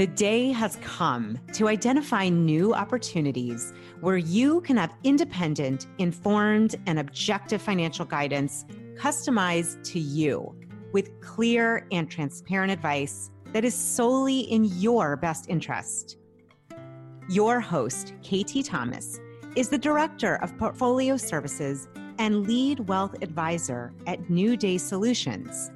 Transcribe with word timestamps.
The 0.00 0.06
day 0.06 0.50
has 0.52 0.76
come 0.76 1.38
to 1.52 1.68
identify 1.68 2.30
new 2.30 2.72
opportunities 2.72 3.74
where 4.00 4.16
you 4.16 4.62
can 4.62 4.78
have 4.78 4.94
independent, 5.04 5.88
informed, 5.98 6.76
and 6.86 6.98
objective 6.98 7.60
financial 7.60 8.06
guidance 8.06 8.64
customized 8.94 9.84
to 9.92 10.00
you 10.00 10.56
with 10.92 11.20
clear 11.20 11.86
and 11.92 12.10
transparent 12.10 12.72
advice 12.72 13.30
that 13.52 13.62
is 13.62 13.74
solely 13.74 14.40
in 14.40 14.64
your 14.80 15.18
best 15.18 15.50
interest. 15.50 16.16
Your 17.28 17.60
host, 17.60 18.14
KT 18.22 18.64
Thomas, 18.64 19.20
is 19.54 19.68
the 19.68 19.76
Director 19.76 20.36
of 20.36 20.56
Portfolio 20.56 21.18
Services 21.18 21.88
and 22.18 22.46
Lead 22.46 22.88
Wealth 22.88 23.16
Advisor 23.20 23.92
at 24.06 24.30
New 24.30 24.56
Day 24.56 24.78
Solutions 24.78 25.70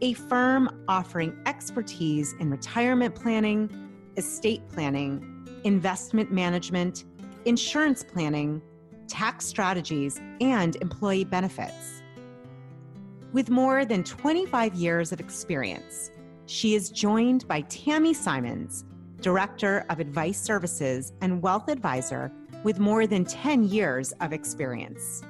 a 0.00 0.12
firm 0.14 0.84
offering 0.88 1.36
expertise 1.46 2.34
in 2.40 2.50
retirement 2.50 3.14
planning, 3.14 3.70
estate 4.16 4.62
planning, 4.68 5.46
investment 5.64 6.30
management, 6.30 7.04
insurance 7.44 8.04
planning, 8.04 8.60
tax 9.08 9.46
strategies, 9.46 10.20
and 10.40 10.76
employee 10.76 11.24
benefits. 11.24 12.02
With 13.32 13.50
more 13.50 13.84
than 13.84 14.04
25 14.04 14.74
years 14.74 15.12
of 15.12 15.20
experience, 15.20 16.10
she 16.46 16.74
is 16.74 16.90
joined 16.90 17.48
by 17.48 17.62
Tammy 17.62 18.14
Simons, 18.14 18.84
Director 19.20 19.86
of 19.88 20.00
Advice 20.00 20.40
Services 20.40 21.12
and 21.20 21.40
Wealth 21.42 21.68
Advisor 21.68 22.30
with 22.62 22.78
more 22.78 23.06
than 23.06 23.24
10 23.24 23.64
years 23.64 24.12
of 24.20 24.32
experience. 24.32 25.22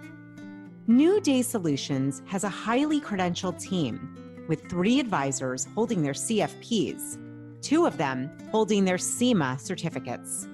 New 0.86 1.20
Day 1.20 1.40
Solutions 1.40 2.22
has 2.26 2.44
a 2.44 2.48
highly 2.48 3.00
credentialed 3.00 3.60
team 3.60 4.23
with 4.48 4.68
three 4.68 5.00
advisors 5.00 5.66
holding 5.74 6.02
their 6.02 6.12
CFPs, 6.12 7.18
two 7.62 7.86
of 7.86 7.96
them 7.96 8.30
holding 8.50 8.84
their 8.84 8.98
CIMA 8.98 9.58
certificates. 9.58 10.48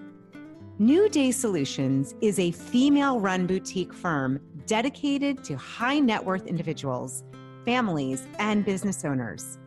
New 0.79 1.09
Day 1.09 1.31
Solutions 1.31 2.15
is 2.21 2.39
a 2.39 2.53
female 2.53 3.21
run 3.21 3.47
boutique 3.47 3.93
firm 3.93 4.41
dedicated 4.67 5.45
to 5.45 5.57
high 5.57 5.99
net 5.99 6.25
worth 6.25 6.47
individuals, 6.47 7.23
families, 7.65 8.27
and 8.39 8.65
business 8.65 9.05
owners. 9.05 9.59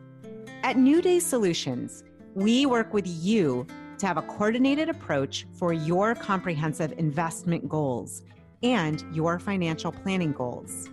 At 0.64 0.76
New 0.76 1.00
Day 1.02 1.20
Solutions, 1.20 2.02
we 2.34 2.66
work 2.66 2.92
with 2.92 3.06
you 3.06 3.66
to 3.98 4.06
have 4.06 4.16
a 4.16 4.22
coordinated 4.22 4.88
approach 4.88 5.46
for 5.52 5.72
your 5.72 6.14
comprehensive 6.14 6.92
investment 6.98 7.68
goals 7.68 8.22
and 8.62 9.04
your 9.14 9.38
financial 9.38 9.92
planning 9.92 10.32
goals. 10.32 10.88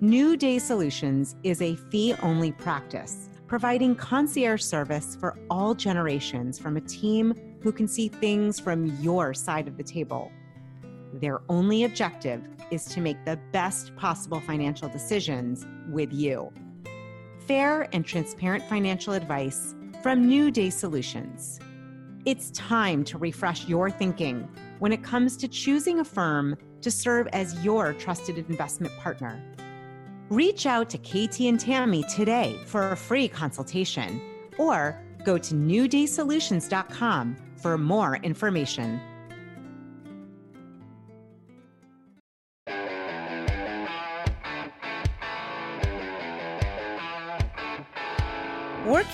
New 0.00 0.36
Day 0.36 0.58
Solutions 0.58 1.36
is 1.44 1.62
a 1.62 1.76
fee 1.76 2.14
only 2.20 2.50
practice, 2.50 3.30
providing 3.46 3.94
concierge 3.94 4.60
service 4.60 5.14
for 5.14 5.38
all 5.48 5.72
generations 5.72 6.58
from 6.58 6.76
a 6.76 6.80
team 6.80 7.32
who 7.62 7.70
can 7.70 7.86
see 7.86 8.08
things 8.08 8.58
from 8.58 8.86
your 9.00 9.32
side 9.32 9.68
of 9.68 9.76
the 9.76 9.84
table. 9.84 10.32
Their 11.14 11.42
only 11.48 11.84
objective 11.84 12.42
is 12.72 12.86
to 12.86 13.00
make 13.00 13.24
the 13.24 13.38
best 13.52 13.94
possible 13.94 14.40
financial 14.40 14.88
decisions 14.88 15.64
with 15.88 16.12
you. 16.12 16.52
Fair 17.46 17.88
and 17.94 18.04
transparent 18.04 18.64
financial 18.64 19.14
advice 19.14 19.76
from 20.02 20.26
New 20.26 20.50
Day 20.50 20.70
Solutions. 20.70 21.60
It's 22.24 22.50
time 22.50 23.04
to 23.04 23.16
refresh 23.16 23.68
your 23.68 23.90
thinking 23.90 24.48
when 24.80 24.92
it 24.92 25.04
comes 25.04 25.36
to 25.36 25.46
choosing 25.46 26.00
a 26.00 26.04
firm 26.04 26.56
to 26.80 26.90
serve 26.90 27.28
as 27.28 27.64
your 27.64 27.92
trusted 27.92 28.38
investment 28.38 28.92
partner. 28.98 29.40
Reach 30.30 30.66
out 30.66 30.88
to 30.90 30.98
KT 30.98 31.40
and 31.40 31.60
Tammy 31.60 32.02
today 32.04 32.58
for 32.66 32.92
a 32.92 32.96
free 32.96 33.28
consultation 33.28 34.20
or 34.58 34.98
go 35.24 35.36
to 35.38 35.54
newdaysolutions.com 35.54 37.36
for 37.56 37.78
more 37.78 38.16
information. 38.16 39.00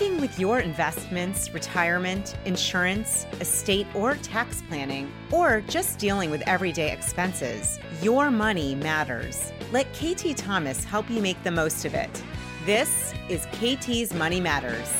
Working 0.00 0.18
with 0.18 0.38
your 0.38 0.60
investments, 0.60 1.52
retirement, 1.52 2.34
insurance, 2.46 3.26
estate, 3.38 3.86
or 3.94 4.14
tax 4.14 4.62
planning, 4.66 5.12
or 5.30 5.60
just 5.68 5.98
dealing 5.98 6.30
with 6.30 6.40
everyday 6.46 6.90
expenses, 6.90 7.78
your 8.00 8.30
money 8.30 8.74
matters. 8.74 9.52
Let 9.72 9.92
KT 9.92 10.38
Thomas 10.38 10.84
help 10.84 11.10
you 11.10 11.20
make 11.20 11.42
the 11.42 11.50
most 11.50 11.84
of 11.84 11.92
it. 11.92 12.24
This 12.64 13.12
is 13.28 13.44
KT's 13.52 14.14
Money 14.14 14.40
Matters. 14.40 14.90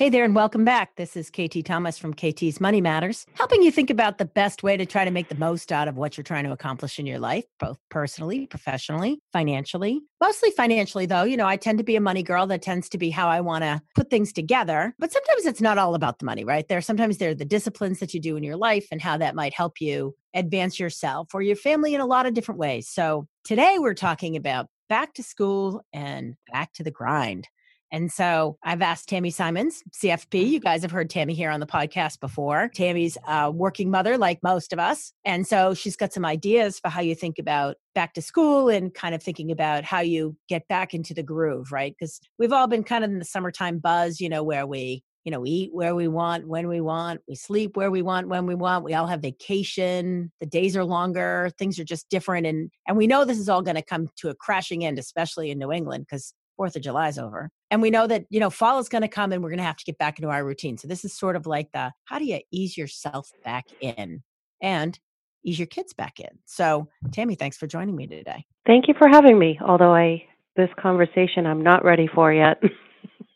Hey 0.00 0.08
there, 0.08 0.24
and 0.24 0.34
welcome 0.34 0.64
back. 0.64 0.96
This 0.96 1.14
is 1.14 1.28
KT 1.28 1.62
Thomas 1.62 1.98
from 1.98 2.14
KT's 2.14 2.58
Money 2.58 2.80
Matters, 2.80 3.26
helping 3.34 3.62
you 3.62 3.70
think 3.70 3.90
about 3.90 4.16
the 4.16 4.24
best 4.24 4.62
way 4.62 4.74
to 4.78 4.86
try 4.86 5.04
to 5.04 5.10
make 5.10 5.28
the 5.28 5.34
most 5.34 5.70
out 5.70 5.88
of 5.88 5.98
what 5.98 6.16
you're 6.16 6.24
trying 6.24 6.44
to 6.44 6.52
accomplish 6.52 6.98
in 6.98 7.04
your 7.04 7.18
life, 7.18 7.44
both 7.58 7.78
personally, 7.90 8.46
professionally, 8.46 9.20
financially. 9.30 10.00
Mostly 10.18 10.52
financially, 10.52 11.04
though. 11.04 11.24
You 11.24 11.36
know, 11.36 11.46
I 11.46 11.58
tend 11.58 11.76
to 11.76 11.84
be 11.84 11.96
a 11.96 12.00
money 12.00 12.22
girl. 12.22 12.46
That 12.46 12.62
tends 12.62 12.88
to 12.88 12.96
be 12.96 13.10
how 13.10 13.28
I 13.28 13.42
want 13.42 13.62
to 13.62 13.82
put 13.94 14.08
things 14.08 14.32
together. 14.32 14.94
But 14.98 15.12
sometimes 15.12 15.44
it's 15.44 15.60
not 15.60 15.76
all 15.76 15.94
about 15.94 16.18
the 16.18 16.24
money, 16.24 16.46
right? 16.46 16.66
There, 16.66 16.80
sometimes 16.80 17.18
there 17.18 17.32
are 17.32 17.34
the 17.34 17.44
disciplines 17.44 17.98
that 17.98 18.14
you 18.14 18.20
do 18.20 18.36
in 18.36 18.42
your 18.42 18.56
life 18.56 18.86
and 18.90 19.02
how 19.02 19.18
that 19.18 19.34
might 19.34 19.52
help 19.52 19.82
you 19.82 20.14
advance 20.32 20.80
yourself 20.80 21.34
or 21.34 21.42
your 21.42 21.56
family 21.56 21.94
in 21.94 22.00
a 22.00 22.06
lot 22.06 22.24
of 22.24 22.32
different 22.32 22.58
ways. 22.58 22.88
So 22.88 23.28
today 23.44 23.76
we're 23.78 23.92
talking 23.92 24.34
about 24.34 24.68
back 24.88 25.12
to 25.12 25.22
school 25.22 25.82
and 25.92 26.36
back 26.50 26.72
to 26.72 26.82
the 26.82 26.90
grind. 26.90 27.48
And 27.92 28.10
so 28.10 28.56
I've 28.62 28.82
asked 28.82 29.08
Tammy 29.08 29.30
Simons, 29.30 29.82
CFP. 29.92 30.34
You 30.34 30.58
mm-hmm. 30.58 30.64
guys 30.64 30.82
have 30.82 30.90
heard 30.90 31.10
Tammy 31.10 31.34
here 31.34 31.50
on 31.50 31.60
the 31.60 31.66
podcast 31.66 32.20
before. 32.20 32.70
Tammy's 32.74 33.16
a 33.26 33.50
working 33.50 33.90
mother, 33.90 34.16
like 34.16 34.42
most 34.42 34.72
of 34.72 34.78
us. 34.78 35.12
And 35.24 35.46
so 35.46 35.74
she's 35.74 35.96
got 35.96 36.12
some 36.12 36.24
ideas 36.24 36.78
for 36.78 36.88
how 36.88 37.00
you 37.00 37.14
think 37.14 37.38
about 37.38 37.76
back 37.94 38.14
to 38.14 38.22
school 38.22 38.68
and 38.68 38.94
kind 38.94 39.14
of 39.14 39.22
thinking 39.22 39.50
about 39.50 39.84
how 39.84 40.00
you 40.00 40.36
get 40.48 40.68
back 40.68 40.94
into 40.94 41.14
the 41.14 41.22
groove, 41.22 41.72
right? 41.72 41.94
Because 41.98 42.20
we've 42.38 42.52
all 42.52 42.66
been 42.66 42.84
kind 42.84 43.04
of 43.04 43.10
in 43.10 43.18
the 43.18 43.24
summertime 43.24 43.78
buzz, 43.78 44.20
you 44.20 44.28
know, 44.28 44.42
where 44.42 44.66
we 44.66 45.02
you 45.24 45.30
know, 45.30 45.40
we 45.40 45.50
eat 45.50 45.70
where 45.74 45.94
we 45.94 46.08
want, 46.08 46.48
when 46.48 46.66
we 46.66 46.80
want, 46.80 47.20
we 47.28 47.34
sleep 47.34 47.76
where 47.76 47.90
we 47.90 48.00
want, 48.00 48.28
when 48.28 48.46
we 48.46 48.54
want. 48.54 48.84
We 48.84 48.94
all 48.94 49.06
have 49.06 49.20
vacation. 49.20 50.32
The 50.40 50.46
days 50.46 50.76
are 50.76 50.84
longer. 50.84 51.50
Things 51.58 51.78
are 51.78 51.84
just 51.84 52.08
different. 52.08 52.46
And 52.46 52.70
and 52.88 52.96
we 52.96 53.06
know 53.06 53.24
this 53.24 53.38
is 53.38 53.48
all 53.48 53.62
going 53.62 53.76
to 53.76 53.82
come 53.82 54.08
to 54.16 54.30
a 54.30 54.34
crashing 54.34 54.84
end, 54.84 54.98
especially 54.98 55.50
in 55.50 55.58
New 55.58 55.72
England, 55.72 56.06
because 56.08 56.32
Fourth 56.60 56.76
of 56.76 56.82
July 56.82 57.08
is 57.08 57.18
over. 57.18 57.48
And 57.70 57.80
we 57.80 57.88
know 57.88 58.06
that, 58.06 58.26
you 58.28 58.38
know, 58.38 58.50
fall 58.50 58.80
is 58.80 58.90
going 58.90 59.00
to 59.00 59.08
come 59.08 59.32
and 59.32 59.42
we're 59.42 59.48
going 59.48 59.60
to 59.60 59.64
have 59.64 59.78
to 59.78 59.84
get 59.86 59.96
back 59.96 60.18
into 60.18 60.28
our 60.28 60.44
routine. 60.44 60.76
So 60.76 60.88
this 60.88 61.06
is 61.06 61.14
sort 61.14 61.34
of 61.34 61.46
like 61.46 61.72
the 61.72 61.90
how 62.04 62.18
do 62.18 62.26
you 62.26 62.40
ease 62.52 62.76
yourself 62.76 63.30
back 63.42 63.68
in 63.80 64.22
and 64.60 64.98
ease 65.42 65.58
your 65.58 65.68
kids 65.68 65.94
back 65.94 66.20
in. 66.20 66.28
So 66.44 66.88
Tammy, 67.12 67.34
thanks 67.34 67.56
for 67.56 67.66
joining 67.66 67.96
me 67.96 68.06
today. 68.06 68.44
Thank 68.66 68.88
you 68.88 68.94
for 68.98 69.08
having 69.08 69.38
me. 69.38 69.58
Although 69.66 69.94
I 69.94 70.22
this 70.54 70.68
conversation 70.78 71.46
I'm 71.46 71.62
not 71.62 71.82
ready 71.82 72.10
for 72.14 72.30
yet. 72.30 72.62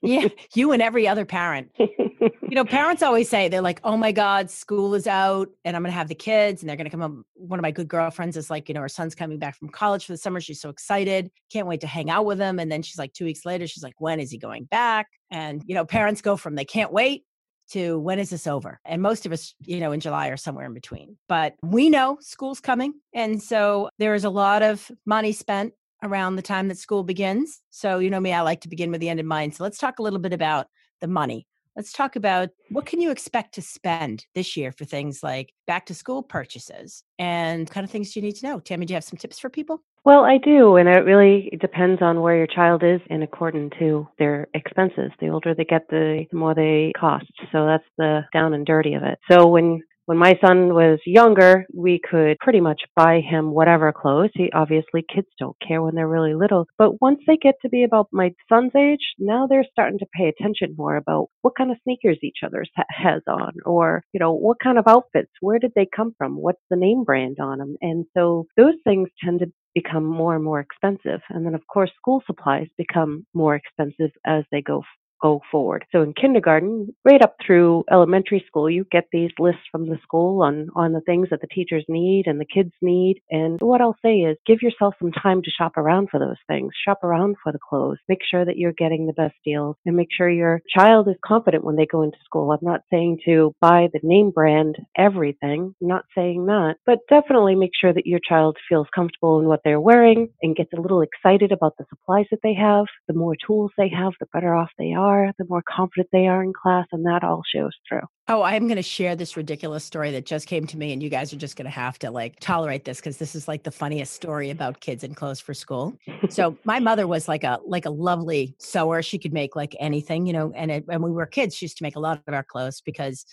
yeah, 0.04 0.28
you 0.54 0.72
and 0.72 0.82
every 0.82 1.09
other 1.09 1.25
parent. 1.25 1.70
you 1.78 2.31
know, 2.50 2.65
parents 2.65 3.03
always 3.03 3.28
say 3.28 3.48
they're 3.48 3.60
like, 3.60 3.81
"Oh 3.84 3.97
my 3.97 4.12
God, 4.12 4.50
school 4.50 4.94
is 4.94 5.06
out, 5.06 5.48
and 5.65 5.76
I'm 5.76 5.82
going 5.82 5.92
to 5.92 5.98
have 5.98 6.09
the 6.09 6.15
kids, 6.15 6.62
and 6.62 6.69
they're 6.69 6.76
going 6.76 6.87
to 6.87 6.91
come 6.91 7.03
up." 7.03 7.12
One 7.34 7.59
of 7.59 7.62
my 7.62 7.70
good 7.70 7.88
girlfriends 7.88 8.37
is 8.37 8.50
like, 8.50 8.69
you 8.69 8.75
know, 8.75 8.81
her 8.81 8.88
son's 8.88 9.14
coming 9.14 9.38
back 9.38 9.56
from 9.56 9.69
college 9.69 10.06
for 10.06 10.12
the 10.12 10.19
summer. 10.19 10.41
She's 10.41 10.60
so 10.60 10.69
excited, 10.69 11.31
can't 11.53 11.66
wait 11.66 11.81
to 11.81 11.87
hang 11.87 12.10
out 12.10 12.25
with 12.25 12.38
him. 12.38 12.59
And 12.59 12.70
then 12.70 12.82
she's 12.82 12.98
like, 12.98 13.12
two 13.12 13.25
weeks 13.25 13.44
later, 13.44 13.66
she's 13.66 13.82
like, 13.82 13.94
"When 13.98 14.20
is 14.20 14.31
he 14.31 14.38
going 14.38 14.64
back?" 14.64 15.09
And 15.31 15.62
you 15.66 15.75
know, 15.75 15.84
parents 15.84 16.20
go 16.20 16.37
from 16.37 16.54
they 16.54 16.64
can't 16.64 16.93
wait 16.93 17.25
to 17.70 17.98
when 17.98 18.19
is 18.19 18.31
this 18.31 18.47
over? 18.47 18.81
And 18.84 19.03
most 19.03 19.26
of 19.26 19.32
us, 19.32 19.54
you 19.60 19.81
know, 19.81 19.93
in 19.93 20.00
July 20.00 20.28
or 20.28 20.37
somewhere 20.37 20.66
in 20.66 20.75
between. 20.75 21.16
But 21.28 21.54
we 21.62 21.91
know 21.91 22.19
school's 22.20 22.60
coming. 22.60 22.94
And 23.14 23.43
so 23.43 23.88
there 23.98 24.14
is 24.14 24.25
a 24.25 24.31
lot 24.31 24.62
of 24.62 24.91
money 25.06 25.32
spent 25.32 25.72
around 26.06 26.37
the 26.37 26.42
time 26.42 26.69
that 26.69 26.78
school 26.78 27.03
begins. 27.03 27.60
So, 27.70 27.98
you 27.98 28.10
know 28.10 28.20
me, 28.20 28.32
I 28.32 28.42
like 28.42 28.60
to 28.62 28.69
begin 28.69 28.91
with 28.91 29.00
the 29.00 29.09
end 29.09 29.20
in 29.20 29.26
mind. 29.26 29.54
So, 29.54 29.65
let's 29.65 29.78
talk 29.78 29.98
a 29.98 30.03
little 30.03 30.19
bit 30.19 30.32
about 30.32 30.66
the 31.00 31.09
money. 31.09 31.47
Let's 31.76 31.92
talk 31.92 32.14
about 32.14 32.50
what 32.70 32.87
can 32.87 33.00
you 33.00 33.11
expect 33.11 33.55
to 33.55 33.62
spend 33.62 34.26
this 34.34 34.56
year 34.56 34.70
for 34.70 34.84
things 34.84 35.25
like 35.25 35.52
back 35.67 35.87
to 35.87 35.94
school 35.94 36.23
purchases 36.23 37.02
and 37.19 37.69
kind 37.69 37.82
of 37.82 37.90
things 37.90 38.12
do 38.12 38.20
you 38.20 38.26
need 38.26 38.37
to 38.37 38.46
know. 38.46 38.61
Tammy, 38.61 38.87
do 38.87 38.93
you 38.93 38.96
have 38.96 39.02
some 39.02 39.17
tips 39.17 39.40
for 39.40 39.50
people? 39.50 39.82
Well, 40.05 40.25
I 40.25 40.38
do, 40.38 40.76
and 40.76 40.88
it 40.88 41.00
really 41.00 41.56
depends 41.61 42.00
on 42.00 42.20
where 42.20 42.37
your 42.37 42.46
child 42.46 42.84
is 42.84 43.00
and 43.11 43.23
according 43.23 43.70
to 43.78 44.06
their 44.19 44.46
expenses. 44.55 45.11
The 45.19 45.31
older 45.31 45.55
they 45.55 45.64
get, 45.64 45.88
the 45.88 46.26
more 46.32 46.55
they 46.55 46.93
cost. 46.96 47.32
So 47.50 47.67
that's 47.67 47.84
the 47.99 48.20
down 48.32 48.55
and 48.55 48.67
dirty 48.67 48.94
of 48.94 49.02
it. 49.02 49.19
So 49.28 49.49
when 49.49 49.82
when 50.06 50.18
my 50.18 50.34
son 50.44 50.74
was 50.74 50.98
younger, 51.06 51.64
we 51.72 51.98
could 51.98 52.38
pretty 52.38 52.60
much 52.60 52.82
buy 52.94 53.20
him 53.20 53.52
whatever 53.52 53.92
clothes. 53.92 54.30
He 54.34 54.50
obviously 54.52 55.04
kids 55.12 55.28
don't 55.38 55.56
care 55.66 55.82
when 55.82 55.94
they're 55.94 56.08
really 56.08 56.34
little, 56.34 56.66
but 56.78 57.00
once 57.00 57.20
they 57.26 57.36
get 57.36 57.54
to 57.62 57.68
be 57.68 57.84
about 57.84 58.08
my 58.12 58.34
son's 58.48 58.74
age, 58.76 59.14
now 59.18 59.46
they're 59.46 59.64
starting 59.70 59.98
to 59.98 60.06
pay 60.14 60.28
attention 60.28 60.74
more 60.76 60.96
about 60.96 61.28
what 61.42 61.56
kind 61.56 61.70
of 61.70 61.78
sneakers 61.84 62.18
each 62.22 62.38
other 62.44 62.64
has 62.90 63.22
on 63.26 63.52
or, 63.64 64.02
you 64.12 64.20
know, 64.20 64.32
what 64.32 64.58
kind 64.62 64.78
of 64.78 64.86
outfits, 64.86 65.30
where 65.40 65.58
did 65.58 65.72
they 65.74 65.88
come 65.94 66.14
from, 66.18 66.36
what's 66.36 66.62
the 66.70 66.76
name 66.76 67.04
brand 67.04 67.38
on 67.40 67.58
them. 67.58 67.76
And 67.80 68.04
so 68.16 68.46
those 68.56 68.74
things 68.84 69.08
tend 69.22 69.40
to 69.40 69.52
become 69.74 70.04
more 70.04 70.34
and 70.34 70.44
more 70.44 70.60
expensive. 70.60 71.20
And 71.30 71.44
then 71.44 71.54
of 71.54 71.66
course 71.66 71.90
school 71.96 72.22
supplies 72.26 72.68
become 72.78 73.26
more 73.34 73.56
expensive 73.56 74.10
as 74.24 74.44
they 74.52 74.62
go 74.62 74.82
go 75.22 75.40
forward. 75.50 75.84
So 75.93 76.02
in 76.02 76.12
kindergarten, 76.14 76.94
right 77.05 77.22
up 77.22 77.37
through 77.44 77.84
elementary 77.90 78.44
school, 78.46 78.69
you 78.69 78.87
get 78.90 79.05
these 79.12 79.31
lists 79.38 79.62
from 79.70 79.88
the 79.88 79.99
school 80.02 80.43
on, 80.43 80.69
on 80.75 80.93
the 80.93 81.00
things 81.00 81.28
that 81.31 81.40
the 81.40 81.46
teachers 81.46 81.84
need 81.88 82.26
and 82.26 82.40
the 82.40 82.46
kids 82.46 82.72
need. 82.82 83.20
And 83.31 83.61
what 83.61 83.81
I'll 83.81 83.96
say 84.05 84.16
is 84.19 84.37
give 84.46 84.62
yourself 84.62 84.94
some 84.99 85.12
time 85.12 85.43
to 85.43 85.50
shop 85.50 85.76
around 85.76 86.08
for 86.11 86.20
those 86.20 86.37
things. 86.49 86.72
Shop 86.87 87.02
around 87.02 87.37
for 87.43 87.52
the 87.52 87.58
clothes. 87.58 87.99
Make 88.08 88.20
sure 88.28 88.44
that 88.44 88.56
you're 88.56 88.72
getting 88.72 89.06
the 89.06 89.12
best 89.12 89.34
deals 89.44 89.76
and 89.87 89.96
make 89.96 90.08
sure 90.16 90.28
your 90.28 90.61
child 90.76 91.08
is 91.08 91.16
confident 91.25 91.64
when 91.64 91.76
they 91.76 91.87
go 91.87 92.02
into 92.02 92.19
school. 92.25 92.50
I'm 92.52 92.58
not 92.62 92.82
saying 92.90 93.20
to 93.26 93.55
buy 93.61 93.88
the 93.93 94.00
name 94.02 94.31
brand 94.31 94.76
everything. 94.96 95.75
I'm 95.81 95.88
not 95.88 96.05
saying 96.14 96.46
that, 96.46 96.76
but 96.87 96.99
definitely 97.08 97.55
make 97.55 97.72
sure 97.78 97.93
that 97.93 98.06
your 98.06 98.20
child 98.26 98.56
feels 98.69 98.87
comfortable 98.94 99.40
in 99.40 99.46
what 99.46 99.61
they're 99.64 99.81
wearing 99.81 100.28
and 100.43 100.56
gets 100.56 100.72
a 100.72 100.81
little 100.81 101.02
excited 101.02 101.52
about 101.52 101.76
the 101.78 101.87
supplies 101.88 102.26
that 102.31 102.40
they 102.43 102.55
have. 102.55 102.87
The 103.08 103.14
more 103.14 103.37
tools 103.46 103.72
they 103.76 103.90
have, 103.90 104.12
the 104.20 104.26
better 104.32 104.55
off 104.55 104.70
they 104.78 104.93
are, 104.93 105.03
the 105.38 105.44
more 105.48 105.62
confident 105.68 106.08
they 106.12 106.26
are 106.26 106.42
in 106.42 106.52
class, 106.52 106.86
and 106.92 107.04
that 107.06 107.24
all 107.24 107.42
shows 107.54 107.72
through. 107.88 108.02
Oh, 108.28 108.42
I'm 108.42 108.66
going 108.66 108.76
to 108.76 108.82
share 108.82 109.14
this 109.14 109.36
ridiculous 109.36 109.84
story 109.84 110.10
that 110.12 110.24
just 110.24 110.46
came 110.46 110.66
to 110.68 110.78
me, 110.78 110.92
and 110.92 111.02
you 111.02 111.10
guys 111.10 111.32
are 111.32 111.36
just 111.36 111.56
going 111.56 111.66
to 111.66 111.70
have 111.70 111.98
to 112.00 112.10
like 112.10 112.40
tolerate 112.40 112.84
this 112.84 112.98
because 112.98 113.18
this 113.18 113.34
is 113.34 113.46
like 113.46 113.64
the 113.64 113.70
funniest 113.70 114.14
story 114.14 114.50
about 114.50 114.80
kids 114.80 115.04
and 115.04 115.14
clothes 115.16 115.40
for 115.40 115.54
school. 115.54 115.96
so 116.30 116.56
my 116.64 116.80
mother 116.80 117.06
was 117.06 117.28
like 117.28 117.44
a 117.44 117.60
like 117.66 117.84
a 117.84 117.90
lovely 117.90 118.54
sewer; 118.58 119.02
she 119.02 119.18
could 119.18 119.32
make 119.32 119.54
like 119.56 119.76
anything, 119.80 120.26
you 120.26 120.32
know. 120.32 120.52
And 120.54 120.70
it, 120.70 120.86
when 120.86 121.02
we 121.02 121.10
were 121.10 121.26
kids, 121.26 121.54
she 121.54 121.66
used 121.66 121.78
to 121.78 121.82
make 121.82 121.96
a 121.96 122.00
lot 122.00 122.22
of 122.26 122.34
our 122.34 122.44
clothes 122.44 122.80
because 122.80 123.24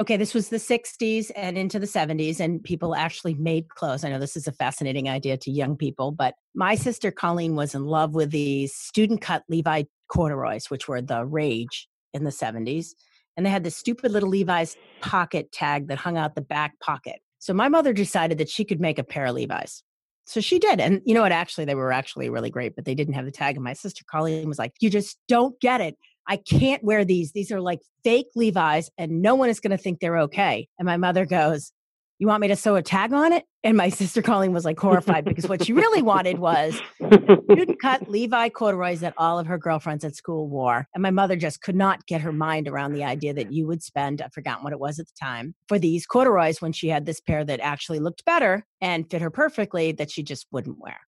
okay, 0.00 0.16
this 0.16 0.32
was 0.32 0.48
the 0.48 0.56
60s 0.56 1.30
and 1.36 1.58
into 1.58 1.78
the 1.78 1.86
70s, 1.86 2.40
and 2.40 2.62
people 2.62 2.94
actually 2.94 3.34
made 3.34 3.68
clothes. 3.68 4.02
I 4.02 4.08
know 4.08 4.18
this 4.18 4.36
is 4.36 4.48
a 4.48 4.52
fascinating 4.52 5.08
idea 5.10 5.36
to 5.36 5.50
young 5.50 5.76
people, 5.76 6.10
but 6.10 6.34
my 6.54 6.74
sister 6.74 7.10
Colleen 7.10 7.54
was 7.54 7.74
in 7.74 7.84
love 7.84 8.14
with 8.14 8.30
these 8.30 8.74
student 8.74 9.20
cut 9.20 9.44
Levi 9.48 9.84
corduroys, 10.10 10.70
which 10.70 10.88
were 10.88 11.00
the 11.00 11.24
rage 11.24 11.88
in 12.12 12.24
the 12.24 12.30
70s. 12.30 12.88
And 13.36 13.46
they 13.46 13.50
had 13.50 13.64
this 13.64 13.76
stupid 13.76 14.12
little 14.12 14.28
Levi's 14.28 14.76
pocket 15.00 15.52
tag 15.52 15.88
that 15.88 15.98
hung 15.98 16.18
out 16.18 16.34
the 16.34 16.42
back 16.42 16.78
pocket. 16.80 17.20
So 17.38 17.54
my 17.54 17.68
mother 17.68 17.92
decided 17.92 18.38
that 18.38 18.50
she 18.50 18.64
could 18.64 18.80
make 18.80 18.98
a 18.98 19.04
pair 19.04 19.26
of 19.26 19.34
Levi's. 19.34 19.82
So 20.26 20.40
she 20.40 20.58
did. 20.58 20.80
And 20.80 21.00
you 21.04 21.14
know 21.14 21.22
what? 21.22 21.32
Actually, 21.32 21.64
they 21.64 21.74
were 21.74 21.92
actually 21.92 22.28
really 22.28 22.50
great, 22.50 22.76
but 22.76 22.84
they 22.84 22.94
didn't 22.94 23.14
have 23.14 23.24
the 23.24 23.32
tag. 23.32 23.56
And 23.56 23.64
my 23.64 23.72
sister 23.72 24.04
Colleen 24.08 24.48
was 24.48 24.58
like, 24.58 24.72
You 24.80 24.90
just 24.90 25.18
don't 25.26 25.58
get 25.60 25.80
it. 25.80 25.96
I 26.28 26.36
can't 26.36 26.84
wear 26.84 27.04
these. 27.04 27.32
These 27.32 27.50
are 27.50 27.60
like 27.60 27.80
fake 28.04 28.28
Levi's, 28.36 28.90
and 28.98 29.22
no 29.22 29.34
one 29.34 29.48
is 29.48 29.58
going 29.58 29.72
to 29.72 29.82
think 29.82 29.98
they're 29.98 30.18
okay. 30.18 30.68
And 30.78 30.86
my 30.86 30.96
mother 30.96 31.26
goes, 31.26 31.72
You 32.18 32.28
want 32.28 32.42
me 32.42 32.48
to 32.48 32.56
sew 32.56 32.76
a 32.76 32.82
tag 32.82 33.12
on 33.12 33.32
it? 33.32 33.44
And 33.62 33.76
my 33.76 33.88
sister 34.00 34.22
Colleen 34.22 34.52
was 34.52 34.64
like 34.64 34.78
horrified 34.78 35.24
because 35.24 35.48
what 35.48 35.64
she 35.64 35.72
really 35.72 36.02
wanted 36.02 36.38
was 36.38 36.80
student 36.96 37.80
cut 37.80 38.08
Levi 38.08 38.48
corduroys 38.48 39.00
that 39.00 39.14
all 39.16 39.38
of 39.38 39.46
her 39.46 39.58
girlfriends 39.58 40.04
at 40.04 40.16
school 40.16 40.48
wore. 40.48 40.86
And 40.94 41.02
my 41.02 41.10
mother 41.10 41.36
just 41.36 41.62
could 41.62 41.76
not 41.76 42.06
get 42.06 42.20
her 42.20 42.32
mind 42.32 42.68
around 42.68 42.92
the 42.92 43.04
idea 43.04 43.34
that 43.34 43.52
you 43.52 43.66
would 43.66 43.82
spend, 43.82 44.22
I've 44.22 44.32
forgotten 44.32 44.64
what 44.64 44.72
it 44.72 44.80
was 44.80 44.98
at 44.98 45.06
the 45.06 45.14
time, 45.20 45.54
for 45.68 45.78
these 45.78 46.06
corduroys 46.06 46.60
when 46.60 46.72
she 46.72 46.88
had 46.88 47.06
this 47.06 47.20
pair 47.20 47.44
that 47.44 47.60
actually 47.60 47.98
looked 47.98 48.24
better 48.24 48.64
and 48.80 49.08
fit 49.10 49.22
her 49.22 49.30
perfectly 49.30 49.92
that 49.92 50.10
she 50.10 50.22
just 50.22 50.46
wouldn't 50.50 50.78
wear. 50.78 50.98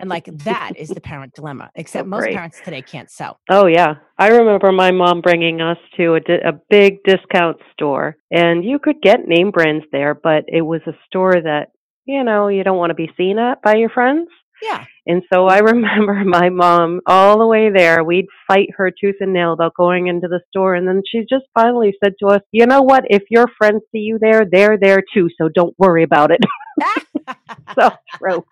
And 0.00 0.10
like 0.10 0.24
that 0.24 0.72
is 0.76 0.88
the 0.88 1.00
parent 1.00 1.34
dilemma, 1.34 1.70
except 1.76 2.06
Oh, 2.06 2.08
most 2.08 2.28
parents 2.30 2.60
today 2.64 2.82
can't 2.82 3.10
sew. 3.10 3.36
Oh 3.48 3.66
yeah, 3.66 3.94
I 4.18 4.28
remember 4.28 4.72
my 4.72 4.90
mom 4.90 5.20
bringing 5.20 5.60
us 5.60 5.78
to 5.96 6.14
a, 6.14 6.20
di- 6.20 6.42
a 6.44 6.52
big 6.68 6.98
discount 7.04 7.58
store, 7.72 8.16
and 8.30 8.64
you 8.64 8.78
could 8.78 9.00
get 9.00 9.28
name 9.28 9.50
brands 9.50 9.84
there, 9.92 10.14
but 10.14 10.44
it 10.48 10.62
was 10.62 10.80
a 10.86 10.92
store 11.06 11.34
that 11.34 11.68
you 12.10 12.24
know 12.24 12.48
you 12.48 12.64
don't 12.64 12.78
want 12.78 12.90
to 12.90 12.94
be 12.94 13.10
seen 13.16 13.38
at 13.38 13.62
by 13.62 13.76
your 13.76 13.90
friends. 13.90 14.28
Yeah. 14.62 14.84
And 15.06 15.22
so 15.32 15.46
I 15.46 15.58
remember 15.60 16.22
my 16.24 16.50
mom 16.50 17.00
all 17.06 17.38
the 17.38 17.46
way 17.46 17.70
there. 17.70 18.04
We'd 18.04 18.26
fight 18.46 18.68
her 18.76 18.90
tooth 18.90 19.16
and 19.20 19.32
nail 19.32 19.52
about 19.52 19.74
going 19.74 20.08
into 20.08 20.28
the 20.28 20.40
store, 20.48 20.74
and 20.74 20.86
then 20.86 21.02
she 21.10 21.20
just 21.20 21.46
finally 21.54 21.94
said 22.02 22.14
to 22.20 22.26
us, 22.26 22.42
"You 22.52 22.66
know 22.66 22.82
what? 22.82 23.04
If 23.08 23.22
your 23.30 23.46
friends 23.58 23.82
see 23.92 24.00
you 24.00 24.18
there, 24.20 24.44
they're 24.50 24.78
there 24.78 25.02
too. 25.14 25.28
So 25.40 25.48
don't 25.48 25.74
worry 25.78 26.02
about 26.02 26.30
it." 26.30 26.40
so 27.78 27.90
true. 28.16 28.44